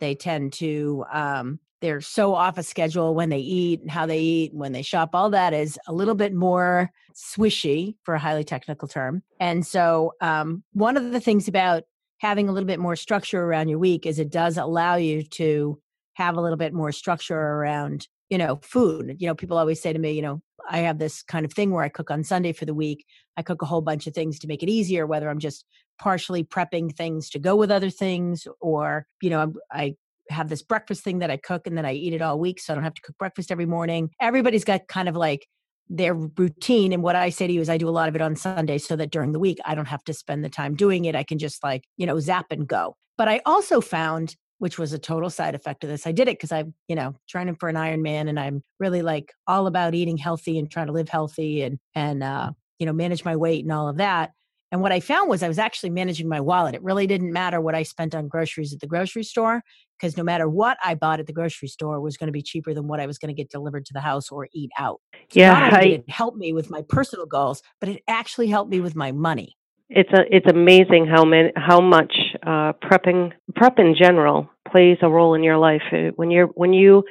They 0.00 0.14
tend 0.14 0.54
to 0.54 1.04
um, 1.12 1.60
they're 1.80 2.00
so 2.00 2.34
off 2.34 2.58
a 2.58 2.62
schedule 2.62 3.14
when 3.14 3.28
they 3.28 3.38
eat 3.38 3.80
and 3.80 3.90
how 3.90 4.06
they 4.06 4.18
eat 4.18 4.52
and 4.52 4.60
when 4.60 4.72
they 4.72 4.82
shop 4.82 5.10
all 5.12 5.30
that 5.30 5.52
is 5.52 5.78
a 5.86 5.92
little 5.92 6.14
bit 6.14 6.34
more 6.34 6.90
swishy 7.14 7.96
for 8.02 8.14
a 8.14 8.18
highly 8.18 8.44
technical 8.44 8.88
term. 8.88 9.22
And 9.40 9.66
so 9.66 10.12
um, 10.20 10.62
one 10.72 10.96
of 10.96 11.12
the 11.12 11.20
things 11.20 11.48
about 11.48 11.84
having 12.18 12.48
a 12.48 12.52
little 12.52 12.66
bit 12.66 12.80
more 12.80 12.96
structure 12.96 13.42
around 13.42 13.68
your 13.68 13.78
week 13.78 14.06
is 14.06 14.18
it 14.18 14.30
does 14.30 14.56
allow 14.56 14.96
you 14.96 15.22
to 15.22 15.78
have 16.14 16.36
a 16.36 16.40
little 16.40 16.56
bit 16.56 16.72
more 16.72 16.92
structure 16.92 17.38
around 17.38 18.08
you 18.30 18.38
know 18.38 18.58
food. 18.62 19.16
You 19.18 19.28
know 19.28 19.34
people 19.34 19.58
always 19.58 19.80
say 19.80 19.92
to 19.92 19.98
me 19.98 20.12
you 20.12 20.22
know 20.22 20.42
i 20.68 20.78
have 20.78 20.98
this 20.98 21.22
kind 21.22 21.44
of 21.44 21.52
thing 21.52 21.70
where 21.70 21.84
i 21.84 21.88
cook 21.88 22.10
on 22.10 22.24
sunday 22.24 22.52
for 22.52 22.64
the 22.64 22.74
week. 22.74 23.04
I 23.36 23.42
cook 23.42 23.62
a 23.62 23.66
whole 23.66 23.82
bunch 23.82 24.06
of 24.06 24.14
things 24.14 24.38
to 24.40 24.48
make 24.48 24.62
it 24.62 24.68
easier 24.68 25.06
whether 25.06 25.28
i'm 25.28 25.38
just 25.38 25.64
partially 25.98 26.42
prepping 26.42 26.94
things 26.94 27.30
to 27.30 27.38
go 27.38 27.54
with 27.54 27.70
other 27.70 27.90
things 27.90 28.46
or 28.60 29.06
you 29.22 29.30
know 29.30 29.52
i 29.70 29.94
have 30.30 30.48
this 30.48 30.62
breakfast 30.62 31.04
thing 31.04 31.20
that 31.20 31.30
I 31.30 31.36
cook 31.36 31.66
and 31.66 31.76
then 31.76 31.84
I 31.84 31.94
eat 31.94 32.12
it 32.12 32.22
all 32.22 32.38
week. 32.38 32.60
So 32.60 32.72
I 32.72 32.74
don't 32.74 32.84
have 32.84 32.94
to 32.94 33.02
cook 33.02 33.16
breakfast 33.18 33.50
every 33.50 33.66
morning. 33.66 34.10
Everybody's 34.20 34.64
got 34.64 34.88
kind 34.88 35.08
of 35.08 35.16
like 35.16 35.46
their 35.88 36.14
routine. 36.14 36.92
And 36.92 37.02
what 37.02 37.16
I 37.16 37.30
say 37.30 37.46
to 37.46 37.52
you 37.52 37.60
is 37.60 37.68
I 37.68 37.78
do 37.78 37.88
a 37.88 37.90
lot 37.90 38.08
of 38.08 38.16
it 38.16 38.20
on 38.20 38.36
Sunday 38.36 38.78
so 38.78 38.96
that 38.96 39.10
during 39.10 39.32
the 39.32 39.38
week 39.38 39.58
I 39.64 39.74
don't 39.74 39.88
have 39.88 40.04
to 40.04 40.14
spend 40.14 40.44
the 40.44 40.48
time 40.48 40.74
doing 40.74 41.04
it. 41.04 41.14
I 41.14 41.22
can 41.22 41.38
just 41.38 41.62
like, 41.62 41.84
you 41.96 42.06
know, 42.06 42.18
zap 42.18 42.46
and 42.50 42.66
go. 42.66 42.96
But 43.16 43.28
I 43.28 43.40
also 43.46 43.80
found 43.80 44.36
which 44.58 44.78
was 44.78 44.92
a 44.92 44.98
total 44.98 45.28
side 45.30 45.54
effect 45.54 45.84
of 45.84 45.90
this. 45.90 46.06
I 46.06 46.12
did 46.12 46.28
it 46.28 46.38
because 46.38 46.52
I'm, 46.52 46.74
you 46.88 46.96
know, 46.96 47.14
training 47.28 47.56
for 47.56 47.68
an 47.68 47.76
Ironman 47.76 48.28
and 48.28 48.40
I'm 48.40 48.62
really 48.80 49.02
like 49.02 49.32
all 49.46 49.66
about 49.66 49.94
eating 49.94 50.16
healthy 50.16 50.58
and 50.58 50.70
trying 50.70 50.86
to 50.86 50.92
live 50.92 51.08
healthy 51.08 51.62
and 51.62 51.78
and 51.94 52.22
uh, 52.22 52.52
you 52.78 52.86
know, 52.86 52.92
manage 52.92 53.24
my 53.24 53.36
weight 53.36 53.64
and 53.64 53.72
all 53.72 53.88
of 53.88 53.98
that. 53.98 54.32
And 54.72 54.80
what 54.80 54.92
I 54.92 55.00
found 55.00 55.28
was 55.28 55.42
I 55.42 55.48
was 55.48 55.58
actually 55.58 55.90
managing 55.90 56.28
my 56.28 56.40
wallet. 56.40 56.74
It 56.74 56.82
really 56.82 57.06
didn't 57.06 57.32
matter 57.32 57.60
what 57.60 57.74
I 57.74 57.82
spent 57.84 58.14
on 58.14 58.28
groceries 58.28 58.72
at 58.72 58.80
the 58.80 58.86
grocery 58.86 59.22
store 59.22 59.62
because 59.98 60.16
no 60.16 60.24
matter 60.24 60.48
what 60.48 60.76
I 60.84 60.94
bought 60.94 61.20
at 61.20 61.26
the 61.26 61.32
grocery 61.32 61.68
store 61.68 62.00
was 62.00 62.16
going 62.16 62.26
to 62.28 62.32
be 62.32 62.42
cheaper 62.42 62.74
than 62.74 62.88
what 62.88 63.00
I 63.00 63.06
was 63.06 63.18
going 63.18 63.28
to 63.28 63.34
get 63.34 63.50
delivered 63.50 63.86
to 63.86 63.92
the 63.92 64.00
house 64.00 64.30
or 64.30 64.48
eat 64.52 64.70
out. 64.78 65.00
So 65.30 65.40
yeah, 65.40 65.70
I, 65.72 65.80
it 65.84 66.10
helped 66.10 66.36
me 66.36 66.52
with 66.52 66.68
my 66.70 66.82
personal 66.88 67.26
goals, 67.26 67.62
but 67.80 67.88
it 67.88 68.02
actually 68.08 68.48
helped 68.48 68.70
me 68.70 68.80
with 68.80 68.96
my 68.96 69.12
money. 69.12 69.56
It's 69.88 70.12
a 70.12 70.22
it's 70.34 70.50
amazing 70.50 71.06
how 71.06 71.24
many 71.24 71.52
how 71.54 71.80
much 71.80 72.12
uh, 72.42 72.72
prepping 72.82 73.32
prep 73.54 73.78
in 73.78 73.94
general 73.96 74.50
plays 74.68 74.98
a 75.00 75.08
role 75.08 75.34
in 75.34 75.44
your 75.44 75.58
life. 75.58 75.82
Uh, 75.92 76.10
when 76.16 76.32
you're 76.32 76.48
when 76.48 76.72
you 76.72 77.04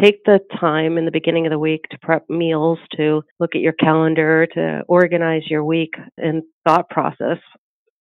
take 0.00 0.24
the 0.24 0.40
time 0.58 0.98
in 0.98 1.04
the 1.04 1.10
beginning 1.10 1.46
of 1.46 1.50
the 1.50 1.58
week 1.58 1.84
to 1.90 1.98
prep 1.98 2.28
meals, 2.28 2.78
to 2.96 3.22
look 3.38 3.54
at 3.54 3.60
your 3.60 3.72
calendar, 3.72 4.46
to 4.54 4.82
organize 4.88 5.42
your 5.48 5.64
week 5.64 5.94
and 6.16 6.42
thought 6.66 6.88
process. 6.90 7.38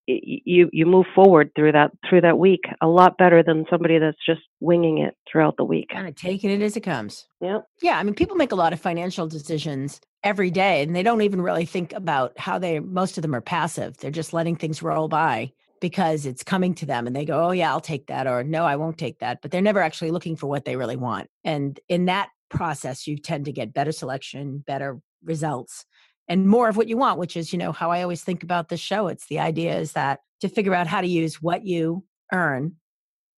You 0.08 0.70
you 0.74 0.88
move 0.88 1.06
forward 1.14 1.52
through 1.56 1.74
that 1.74 1.92
through 2.10 2.22
that 2.22 2.40
week 2.40 2.62
a 2.82 2.88
lot 2.88 3.20
better 3.20 3.44
than 3.44 3.66
somebody 3.70 4.00
that's 4.00 4.18
just 4.26 4.42
winging 4.60 4.98
it 4.98 5.16
throughout 5.32 5.56
the 5.58 5.64
week. 5.64 5.90
Kind 5.94 6.08
of 6.08 6.16
taking 6.16 6.50
it 6.50 6.64
as 6.64 6.76
it 6.76 6.82
comes. 6.82 7.28
Yeah. 7.42 7.60
Yeah. 7.84 8.00
I 8.00 8.02
mean, 8.02 8.16
people 8.16 8.36
make 8.36 8.52
a 8.52 8.56
lot 8.56 8.74
of 8.74 8.80
financial 8.80 9.28
decisions 9.28 10.02
every 10.24 10.50
day, 10.50 10.82
and 10.82 10.96
they 10.96 11.04
don't 11.04 11.22
even 11.22 11.42
really 11.42 11.66
think 11.66 11.94
about 11.94 12.40
how 12.40 12.58
they. 12.58 12.80
Most 12.80 13.20
of 13.20 13.22
them 13.22 13.36
are 13.36 13.42
passive. 13.42 13.98
They're 13.98 14.10
just 14.10 14.34
letting 14.34 14.56
things 14.56 14.82
roll 14.82 15.10
by 15.10 15.52
because 15.82 16.26
it's 16.26 16.44
coming 16.44 16.74
to 16.76 16.86
them 16.86 17.08
and 17.08 17.16
they 17.16 17.26
go, 17.26 17.48
oh, 17.48 17.52
yeah, 17.52 17.72
I'll 17.72 17.82
take 17.82 18.08
that, 18.08 18.28
or 18.28 18.44
no, 18.44 18.66
I 18.66 18.76
won't 18.76 18.98
take 18.98 19.20
that. 19.20 19.42
But 19.42 19.52
they're 19.52 19.62
never 19.62 19.82
actually 19.82 20.12
looking 20.12 20.36
for 20.36 20.48
what 20.48 20.66
they 20.66 20.76
really 20.76 20.96
want. 20.96 21.28
And 21.44 21.80
in 21.88 22.06
that 22.06 22.30
process, 22.50 23.08
you 23.08 23.18
tend 23.18 23.46
to 23.46 23.52
get 23.52 23.74
better 23.74 23.92
selection, 23.92 24.64
better 24.66 25.00
results, 25.24 25.86
and 26.28 26.48
more 26.48 26.70
of 26.70 26.78
what 26.78 26.88
you 26.88 26.98
want, 26.98 27.20
which 27.20 27.36
is, 27.36 27.52
you 27.52 27.60
know, 27.60 27.72
how 27.72 27.92
I 27.92 28.04
always 28.04 28.24
think 28.24 28.44
about 28.44 28.70
this 28.70 28.80
show. 28.80 29.08
It's 29.08 29.28
the 29.28 29.40
idea 29.40 29.78
is 29.78 29.94
that 29.94 30.20
to 30.42 30.50
figure 30.50 30.76
out 30.76 30.88
how 30.88 31.02
to 31.02 31.08
use 31.08 31.42
what 31.42 31.66
you 31.66 32.04
earn 32.32 32.76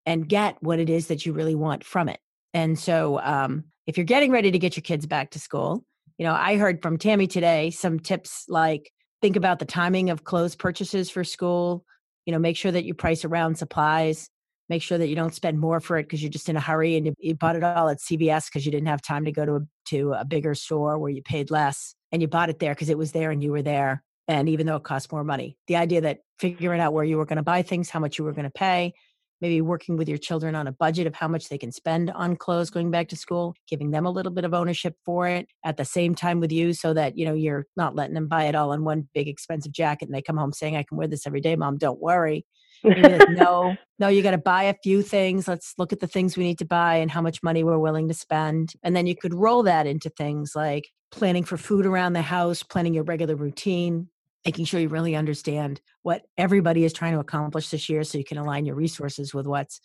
and 0.06 0.28
get 0.28 0.56
what 0.60 0.80
it 0.80 0.90
is 0.90 1.06
that 1.06 1.24
you 1.24 1.32
really 1.32 1.54
want 1.54 1.84
from 1.84 2.08
it. 2.08 2.18
And 2.52 2.78
so, 2.78 3.20
um, 3.20 3.64
if 3.86 3.96
you're 3.96 4.04
getting 4.04 4.30
ready 4.30 4.50
to 4.50 4.58
get 4.58 4.76
your 4.76 4.82
kids 4.82 5.06
back 5.06 5.30
to 5.30 5.38
school, 5.38 5.84
you 6.18 6.26
know, 6.26 6.34
I 6.34 6.56
heard 6.56 6.82
from 6.82 6.98
Tammy 6.98 7.26
today 7.26 7.70
some 7.70 7.98
tips 7.98 8.44
like 8.48 8.92
think 9.22 9.36
about 9.36 9.58
the 9.58 9.64
timing 9.64 10.10
of 10.10 10.24
clothes 10.24 10.54
purchases 10.54 11.10
for 11.10 11.24
school, 11.24 11.84
you 12.30 12.32
know 12.32 12.38
make 12.38 12.56
sure 12.56 12.70
that 12.70 12.84
you 12.84 12.94
price 12.94 13.24
around 13.24 13.56
supplies 13.56 14.30
make 14.68 14.82
sure 14.82 14.98
that 14.98 15.08
you 15.08 15.16
don't 15.16 15.34
spend 15.34 15.58
more 15.58 15.80
for 15.80 15.98
it 15.98 16.04
because 16.04 16.22
you're 16.22 16.30
just 16.30 16.48
in 16.48 16.56
a 16.56 16.60
hurry 16.60 16.96
and 16.96 17.06
you, 17.06 17.14
you 17.18 17.34
bought 17.34 17.56
it 17.56 17.64
all 17.64 17.88
at 17.88 17.98
cvs 17.98 18.46
because 18.46 18.64
you 18.64 18.70
didn't 18.70 18.86
have 18.86 19.02
time 19.02 19.24
to 19.24 19.32
go 19.32 19.44
to 19.44 19.56
a, 19.56 19.60
to 19.84 20.12
a 20.12 20.24
bigger 20.24 20.54
store 20.54 20.96
where 20.96 21.10
you 21.10 21.22
paid 21.22 21.50
less 21.50 21.96
and 22.12 22.22
you 22.22 22.28
bought 22.28 22.48
it 22.48 22.60
there 22.60 22.72
because 22.72 22.88
it 22.88 22.96
was 22.96 23.10
there 23.10 23.32
and 23.32 23.42
you 23.42 23.50
were 23.50 23.62
there 23.62 24.04
and 24.28 24.48
even 24.48 24.64
though 24.64 24.76
it 24.76 24.84
cost 24.84 25.10
more 25.10 25.24
money. 25.24 25.56
The 25.66 25.74
idea 25.74 26.02
that 26.02 26.20
figuring 26.38 26.80
out 26.80 26.92
where 26.92 27.02
you 27.04 27.16
were 27.16 27.26
going 27.26 27.38
to 27.38 27.42
buy 27.42 27.62
things 27.62 27.90
how 27.90 27.98
much 27.98 28.16
you 28.16 28.24
were 28.24 28.32
going 28.32 28.44
to 28.44 28.50
pay 28.50 28.94
maybe 29.40 29.60
working 29.60 29.96
with 29.96 30.08
your 30.08 30.18
children 30.18 30.54
on 30.54 30.66
a 30.66 30.72
budget 30.72 31.06
of 31.06 31.14
how 31.14 31.28
much 31.28 31.48
they 31.48 31.58
can 31.58 31.72
spend 31.72 32.10
on 32.10 32.36
clothes 32.36 32.70
going 32.70 32.90
back 32.90 33.08
to 33.08 33.16
school 33.16 33.54
giving 33.68 33.90
them 33.90 34.06
a 34.06 34.10
little 34.10 34.32
bit 34.32 34.44
of 34.44 34.54
ownership 34.54 34.94
for 35.04 35.26
it 35.26 35.48
at 35.64 35.76
the 35.76 35.84
same 35.84 36.14
time 36.14 36.40
with 36.40 36.52
you 36.52 36.72
so 36.72 36.92
that 36.92 37.16
you 37.16 37.24
know 37.24 37.34
you're 37.34 37.66
not 37.76 37.94
letting 37.94 38.14
them 38.14 38.28
buy 38.28 38.44
it 38.44 38.54
all 38.54 38.72
in 38.72 38.84
one 38.84 39.08
big 39.14 39.28
expensive 39.28 39.72
jacket 39.72 40.06
and 40.06 40.14
they 40.14 40.22
come 40.22 40.36
home 40.36 40.52
saying 40.52 40.76
i 40.76 40.82
can 40.82 40.96
wear 40.96 41.08
this 41.08 41.26
every 41.26 41.40
day 41.40 41.56
mom 41.56 41.78
don't 41.78 42.00
worry. 42.00 42.44
Like, 42.82 43.28
no 43.30 43.76
no 43.98 44.08
you 44.08 44.22
got 44.22 44.30
to 44.30 44.38
buy 44.38 44.64
a 44.64 44.74
few 44.82 45.02
things 45.02 45.46
let's 45.46 45.74
look 45.76 45.92
at 45.92 46.00
the 46.00 46.06
things 46.06 46.36
we 46.36 46.44
need 46.44 46.58
to 46.58 46.64
buy 46.64 46.96
and 46.96 47.10
how 47.10 47.20
much 47.20 47.42
money 47.42 47.62
we're 47.62 47.78
willing 47.78 48.08
to 48.08 48.14
spend 48.14 48.72
and 48.82 48.96
then 48.96 49.06
you 49.06 49.14
could 49.14 49.34
roll 49.34 49.62
that 49.64 49.86
into 49.86 50.08
things 50.08 50.52
like 50.54 50.88
planning 51.10 51.44
for 51.44 51.58
food 51.58 51.84
around 51.84 52.14
the 52.14 52.22
house 52.22 52.62
planning 52.62 52.94
your 52.94 53.04
regular 53.04 53.36
routine 53.36 54.08
making 54.44 54.64
sure 54.64 54.80
you 54.80 54.88
really 54.88 55.14
understand 55.14 55.80
what 56.02 56.22
everybody 56.38 56.84
is 56.84 56.92
trying 56.92 57.12
to 57.12 57.20
accomplish 57.20 57.70
this 57.70 57.88
year 57.88 58.04
so 58.04 58.18
you 58.18 58.24
can 58.24 58.38
align 58.38 58.64
your 58.64 58.74
resources 58.74 59.34
with 59.34 59.46
what's 59.46 59.80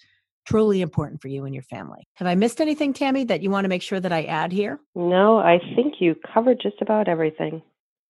truly 0.45 0.81
important 0.81 1.21
for 1.21 1.27
you 1.27 1.45
and 1.45 1.53
your 1.53 1.63
family. 1.63 2.07
Have 2.15 2.27
I 2.27 2.35
missed 2.35 2.61
anything, 2.61 2.93
Tammy, 2.93 3.23
that 3.25 3.41
you 3.41 3.49
want 3.49 3.65
to 3.65 3.69
make 3.69 3.81
sure 3.81 3.99
that 3.99 4.13
I 4.13 4.23
add 4.23 4.51
here? 4.51 4.79
No, 4.93 5.39
I 5.39 5.59
think 5.75 5.95
you 5.99 6.15
covered 6.33 6.59
just 6.61 6.81
about 6.81 7.07
everything. 7.07 7.61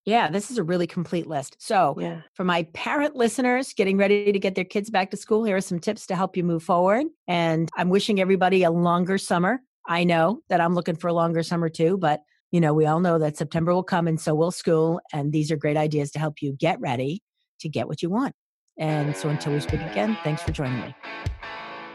Yeah, 0.05 0.29
this 0.29 0.51
is 0.51 0.60
a 0.60 0.63
really 0.63 0.86
complete 0.86 1.25
list. 1.25 1.55
So, 1.60 1.95
yeah. 1.99 2.21
for 2.34 2.43
my 2.43 2.63
parent 2.73 3.15
listeners 3.15 3.73
getting 3.73 3.97
ready 3.97 4.31
to 4.31 4.38
get 4.38 4.53
their 4.53 4.63
kids 4.63 4.91
back 4.91 5.10
to 5.12 5.17
school, 5.17 5.43
here 5.43 5.55
are 5.55 5.62
some 5.62 5.79
tips 5.79 6.05
to 6.08 6.15
help 6.15 6.38
you 6.38 6.43
move 6.43 6.62
forward. 6.62 7.08
And 7.27 7.69
I'm 7.75 7.89
wishing 7.89 8.21
everybody 8.21 8.62
a 8.63 8.69
longer 8.69 9.17
summer. 9.17 9.62
I 9.88 10.03
know 10.03 10.41
that 10.49 10.62
I'm 10.62 10.75
looking 10.75 10.95
for 10.95 11.08
a 11.08 11.13
longer 11.13 11.41
summer 11.41 11.69
too, 11.69 11.97
but 11.97 12.21
you 12.51 12.62
know, 12.62 12.73
we 12.73 12.86
all 12.86 12.99
know 12.99 13.19
that 13.19 13.38
September 13.38 13.73
will 13.73 13.84
come 13.84 14.08
and 14.08 14.19
so 14.19 14.36
will 14.36 14.51
school. 14.51 14.99
And 15.12 15.31
these 15.31 15.51
are 15.51 15.58
great 15.58 15.77
ideas 15.77 16.12
to 16.12 16.19
help 16.19 16.41
you 16.41 16.53
get 16.53 16.79
ready 16.79 17.21
to 17.60 17.69
get 17.69 17.88
what 17.88 18.01
you 18.01 18.10
want. 18.10 18.34
And 18.77 19.15
so 19.15 19.29
until 19.29 19.53
we 19.53 19.60
speak 19.60 19.81
again, 19.81 20.17
thanks 20.23 20.41
for 20.41 20.51
joining 20.51 20.79
me. 20.81 20.95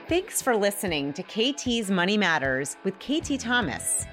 Thanks 0.08 0.42
for 0.42 0.56
listening 0.56 1.12
to 1.12 1.22
KT's 1.22 1.90
Money 1.90 2.16
Matters 2.16 2.76
with 2.84 2.98
KT 2.98 3.38
Thomas. 3.38 4.06